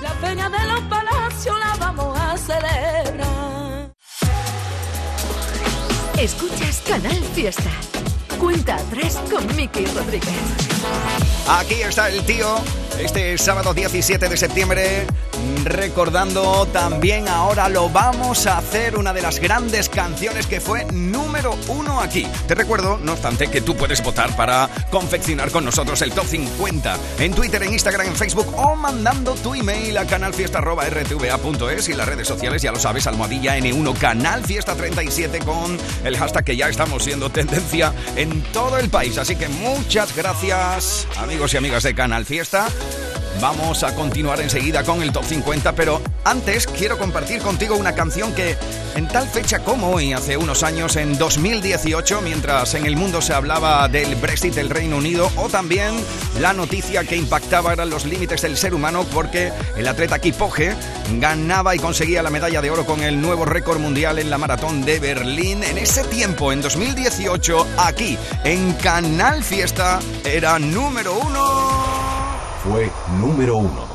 La 0.00 0.10
feria 0.10 0.48
de 0.48 0.66
los 0.68 0.80
palacios 0.82 1.58
la 1.58 1.76
vamos 1.76 2.18
a 2.18 2.36
celebrar. 2.36 3.92
Escuchas 6.18 6.82
Canal 6.86 7.16
Fiesta. 7.34 7.70
Cuenta 8.44 8.76
atrás 8.76 9.18
con 9.30 9.56
Miki 9.56 9.86
Rodríguez. 9.86 10.28
Aquí 11.48 11.76
está 11.76 12.10
el 12.10 12.22
tío, 12.26 12.56
este 13.00 13.38
sábado 13.38 13.72
17 13.72 14.28
de 14.28 14.36
septiembre, 14.36 15.06
recordando 15.64 16.66
también 16.66 17.28
ahora 17.28 17.68
lo 17.68 17.88
vamos 17.88 18.46
a 18.46 18.58
hacer 18.58 18.96
una 18.96 19.12
de 19.12 19.22
las 19.22 19.38
grandes 19.38 19.88
canciones 19.88 20.46
que 20.46 20.60
fue 20.60 20.84
número 20.92 21.56
uno 21.68 22.00
aquí. 22.00 22.26
Te 22.46 22.54
recuerdo, 22.54 22.98
no 22.98 23.12
obstante, 23.12 23.48
que 23.48 23.60
tú 23.60 23.76
puedes 23.76 24.02
votar 24.02 24.34
para 24.36 24.68
confeccionar 24.90 25.50
con 25.50 25.64
nosotros 25.64 26.02
el 26.02 26.12
top 26.12 26.26
50 26.26 26.98
en 27.18 27.34
Twitter, 27.34 27.62
en 27.62 27.72
Instagram, 27.72 28.08
en 28.08 28.16
Facebook 28.16 28.52
o 28.56 28.76
mandando 28.76 29.34
tu 29.34 29.54
email 29.54 29.96
a 29.98 30.06
canalfiesta.rtva.es 30.06 31.88
y 31.88 31.92
las 31.94 32.08
redes 32.08 32.28
sociales, 32.28 32.62
ya 32.62 32.72
lo 32.72 32.78
sabes, 32.78 33.06
almohadilla 33.06 33.56
N1 33.58 33.98
Canal 33.98 34.44
Fiesta 34.44 34.74
37 34.74 35.40
con 35.40 35.78
el 36.04 36.16
hashtag 36.16 36.44
que 36.44 36.56
ya 36.56 36.68
estamos 36.68 37.04
siendo 37.04 37.30
tendencia 37.30 37.92
en 38.16 38.42
todo 38.52 38.78
el 38.78 38.88
país. 38.90 39.18
Así 39.18 39.36
que 39.36 39.48
muchas 39.48 40.14
gracias, 40.16 41.06
amigos 41.18 41.54
y 41.54 41.56
amigas 41.56 41.82
de 41.82 41.94
Canal 41.94 42.24
Fiesta. 42.24 42.68
Vamos 43.40 43.82
a 43.82 43.94
continuar 43.94 44.40
enseguida 44.40 44.84
con 44.84 45.02
el 45.02 45.12
top 45.12 45.24
50, 45.24 45.72
pero 45.74 46.00
antes 46.24 46.66
quiero 46.66 46.98
compartir 46.98 47.40
contigo 47.40 47.76
una 47.76 47.94
canción 47.94 48.32
que 48.34 48.56
en 48.94 49.08
tal 49.08 49.28
fecha 49.28 49.58
como 49.58 49.90
hoy, 49.90 50.12
hace 50.12 50.36
unos 50.36 50.62
años, 50.62 50.96
en 50.96 51.18
2018, 51.18 52.20
mientras 52.22 52.74
en 52.74 52.86
el 52.86 52.96
mundo 52.96 53.20
se 53.20 53.34
hablaba 53.34 53.88
del 53.88 54.14
Brexit 54.14 54.54
del 54.54 54.70
Reino 54.70 54.96
Unido, 54.96 55.30
o 55.36 55.48
también 55.48 55.94
la 56.40 56.52
noticia 56.52 57.04
que 57.04 57.16
impactaba 57.16 57.72
eran 57.72 57.90
los 57.90 58.06
límites 58.06 58.42
del 58.42 58.56
ser 58.56 58.72
humano 58.72 59.04
porque 59.12 59.52
el 59.76 59.88
atleta 59.88 60.20
Kipoge 60.20 60.74
ganaba 61.18 61.74
y 61.74 61.80
conseguía 61.80 62.22
la 62.22 62.30
medalla 62.30 62.62
de 62.62 62.70
oro 62.70 62.86
con 62.86 63.02
el 63.02 63.20
nuevo 63.20 63.44
récord 63.44 63.80
mundial 63.80 64.18
en 64.18 64.30
la 64.30 64.38
maratón 64.38 64.84
de 64.84 65.00
Berlín. 65.00 65.64
En 65.64 65.76
ese 65.76 66.04
tiempo, 66.04 66.52
en 66.52 66.62
2018, 66.62 67.66
aquí 67.78 68.16
en 68.44 68.72
Canal 68.74 69.42
Fiesta, 69.42 69.98
era 70.24 70.58
número 70.58 71.18
uno 71.18 72.03
fue 72.64 72.90
número 73.20 73.56
uno. 73.56 73.86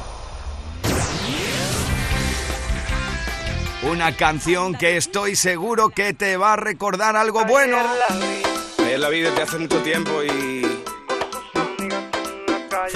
Una 3.82 4.15
canción 4.15 4.76
que 4.76 4.97
estoy 4.97 5.36
seguro 5.36 5.89
que 5.89 6.13
te 6.13 6.38
va 6.38 6.53
a 6.53 6.55
recordar 6.55 7.15
algo 7.15 7.45
bueno. 7.45 7.78
Ayer 8.78 8.99
la 8.99 9.09
vi 9.09 9.22
desde 9.22 9.41
hace 9.41 9.57
mucho 9.57 9.82
tiempo 9.82 10.24
y... 10.24 10.67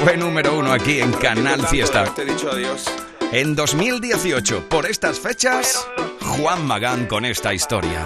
Fue 0.03 0.17
número 0.17 0.57
uno 0.59 0.71
aquí 0.71 0.99
en 0.99 1.11
Canal 1.13 1.65
Fiesta. 1.67 2.05
Te 2.13 2.21
he 2.21 2.25
dicho 2.25 2.51
adiós. 2.51 2.85
En 3.31 3.55
2018, 3.55 4.69
por 4.69 4.85
estas 4.85 5.19
fechas, 5.19 5.87
Juan 6.21 6.67
Magán 6.67 7.07
con 7.07 7.25
esta 7.25 7.53
historia. 7.53 8.03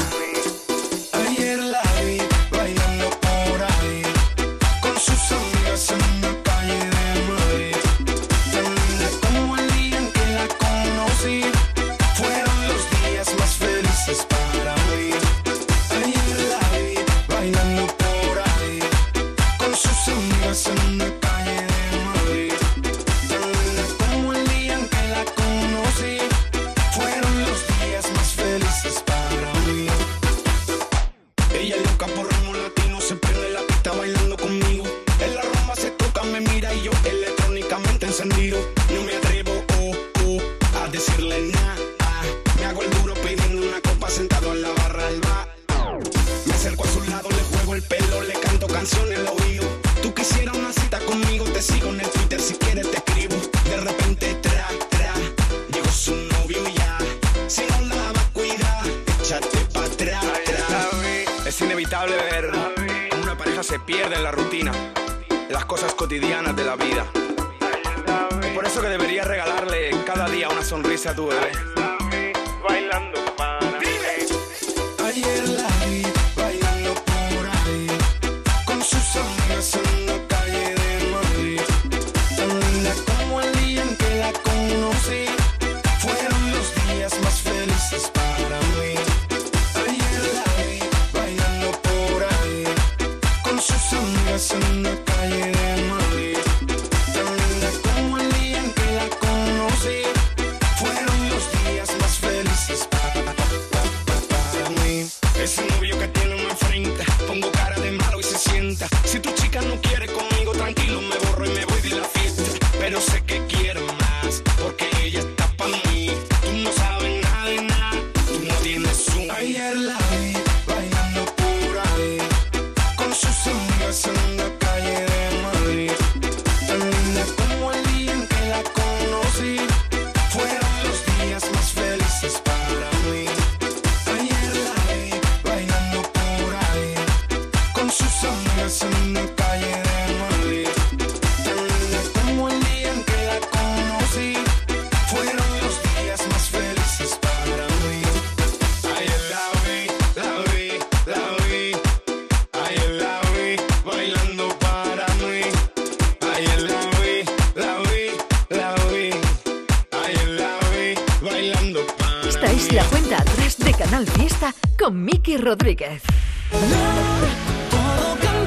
Rodríguez. 165.48 166.02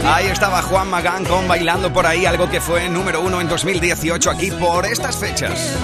Ahí 0.05 0.27
estaba 0.27 0.61
Juan 0.61 0.91
Magán 0.91 1.25
con 1.25 1.49
Bailando 1.49 1.91
por 1.91 2.05
ahí, 2.05 2.27
algo 2.27 2.51
que 2.51 2.61
fue 2.61 2.91
número 2.91 3.23
uno 3.23 3.41
en 3.41 3.49
2018 3.49 4.31
aquí 4.31 4.51
por 4.51 4.85
estas 4.85 5.17
fechas. 5.17 5.79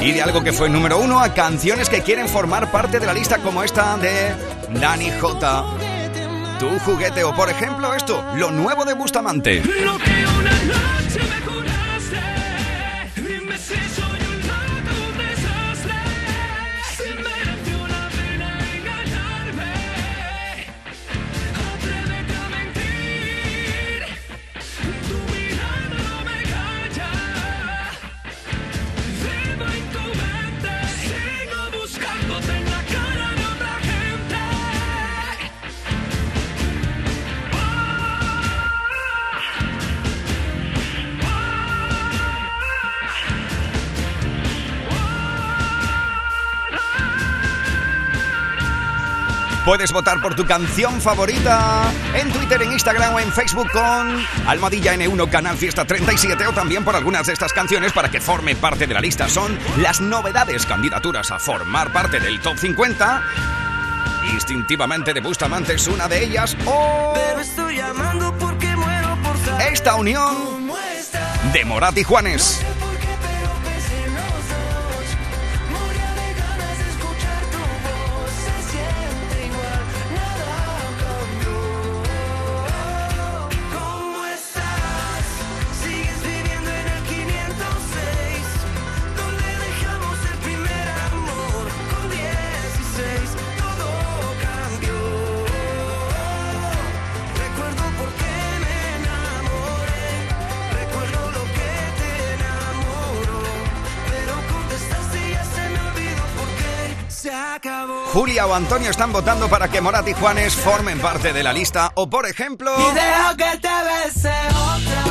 Y 0.00 0.12
de 0.12 0.22
algo 0.22 0.44
que 0.44 0.52
fue 0.52 0.68
número 0.68 0.98
uno 0.98 1.18
a 1.18 1.34
canciones 1.34 1.88
que 1.88 2.00
quieren 2.02 2.28
formar 2.28 2.70
parte 2.70 3.00
de 3.00 3.06
la 3.06 3.12
lista 3.12 3.38
como 3.38 3.64
esta 3.64 3.96
de 3.96 4.32
Dani 4.80 5.10
J. 5.20 5.64
Tu 6.60 6.78
juguete 6.78 7.24
o 7.24 7.34
por 7.34 7.50
ejemplo 7.50 7.92
esto, 7.92 8.24
lo 8.36 8.52
nuevo 8.52 8.84
de 8.84 8.94
Bustamante. 8.94 9.62
Lo 9.62 9.98
que 9.98 10.26
una 10.38 10.52
noche 10.62 11.20
me 11.28 11.49
Puedes 49.70 49.92
votar 49.92 50.20
por 50.20 50.34
tu 50.34 50.44
canción 50.46 51.00
favorita 51.00 51.92
en 52.16 52.32
Twitter, 52.32 52.60
en 52.60 52.72
Instagram 52.72 53.14
o 53.14 53.20
en 53.20 53.32
Facebook 53.32 53.70
con 53.70 54.26
Almohadilla 54.48 54.96
N1 54.96 55.30
Canal 55.30 55.56
Fiesta 55.56 55.84
37 55.84 56.44
o 56.48 56.52
también 56.52 56.82
por 56.82 56.96
algunas 56.96 57.28
de 57.28 57.34
estas 57.34 57.52
canciones 57.52 57.92
para 57.92 58.10
que 58.10 58.20
forme 58.20 58.56
parte 58.56 58.88
de 58.88 58.94
la 58.94 59.00
lista. 59.00 59.28
Son 59.28 59.56
las 59.76 60.00
novedades 60.00 60.66
candidaturas 60.66 61.30
a 61.30 61.38
formar 61.38 61.92
parte 61.92 62.18
del 62.18 62.40
top 62.40 62.58
50. 62.58 63.22
Instintivamente 64.32 65.14
de 65.14 65.20
Bustamante 65.20 65.74
es 65.74 65.86
una 65.86 66.08
de 66.08 66.24
ellas 66.24 66.56
o 66.66 67.12
Pero 67.14 67.40
estoy 67.40 67.76
llamando 67.76 68.36
porque 68.38 68.74
muero 68.74 69.16
por 69.22 69.38
saber 69.38 69.72
esta 69.72 69.94
unión 69.94 70.68
de 71.52 71.64
Morat 71.64 71.96
y 71.96 72.02
Juanes. 72.02 72.60
Antonio 108.60 108.90
están 108.90 109.10
votando 109.10 109.48
para 109.48 109.68
que 109.68 109.80
Morat 109.80 110.06
y 110.06 110.12
Juanes 110.12 110.54
formen 110.54 111.00
parte 111.00 111.32
de 111.32 111.42
la 111.42 111.50
lista 111.50 111.92
o 111.94 112.10
por 112.10 112.26
ejemplo... 112.26 112.70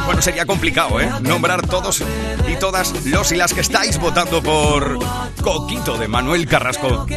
Bueno, 0.06 0.22
sería 0.22 0.45
complicado, 0.45 1.02
¿eh? 1.02 1.10
Nombrar 1.22 1.66
todos 1.66 2.04
y 2.47 2.56
todas 2.58 3.06
los 3.06 3.32
y 3.32 3.36
las 3.38 3.56
que 3.56 3.62
estáis 3.62 3.97
votando 3.97 4.43
por 4.43 5.00
Coquito 5.41 5.97
de 5.97 6.08
Manuel 6.08 6.47
Carrasco. 6.47 7.08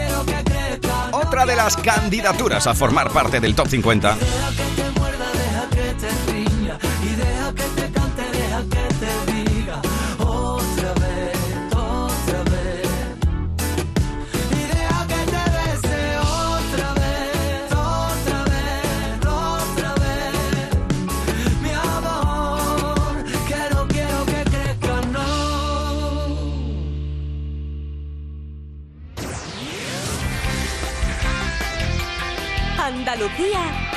Otra 1.12 1.45
de 1.45 1.55
las 1.55 1.76
candidaturas 1.76 2.66
a 2.66 2.74
formar 2.74 3.11
parte 3.11 3.39
del 3.39 3.55
top 3.55 3.68
50. 3.68 4.16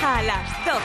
A 0.06 0.22
las 0.22 0.66
12. 0.66 0.82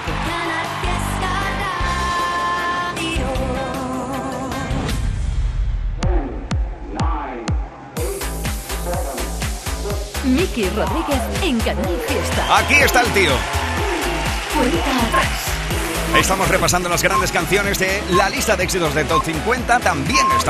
Miki 10.25 10.71
Rodríguez 10.71 11.21
en 11.43 11.61
Canal 11.61 12.01
Fiesta. 12.09 12.59
Aquí 12.59 12.75
está 12.77 13.03
el 13.03 13.09
tío. 13.13 13.33
Cuenta 14.55 15.09
atrás. 15.09 15.51
Estamos 16.17 16.49
repasando 16.49 16.89
las 16.89 17.03
grandes 17.03 17.31
canciones 17.31 17.79
de 17.79 18.03
la 18.11 18.29
lista 18.31 18.57
de 18.57 18.65
éxitos 18.65 18.95
de 18.95 19.05
top 19.05 19.23
50. 19.25 19.81
También 19.81 20.27
estamos 20.37 20.45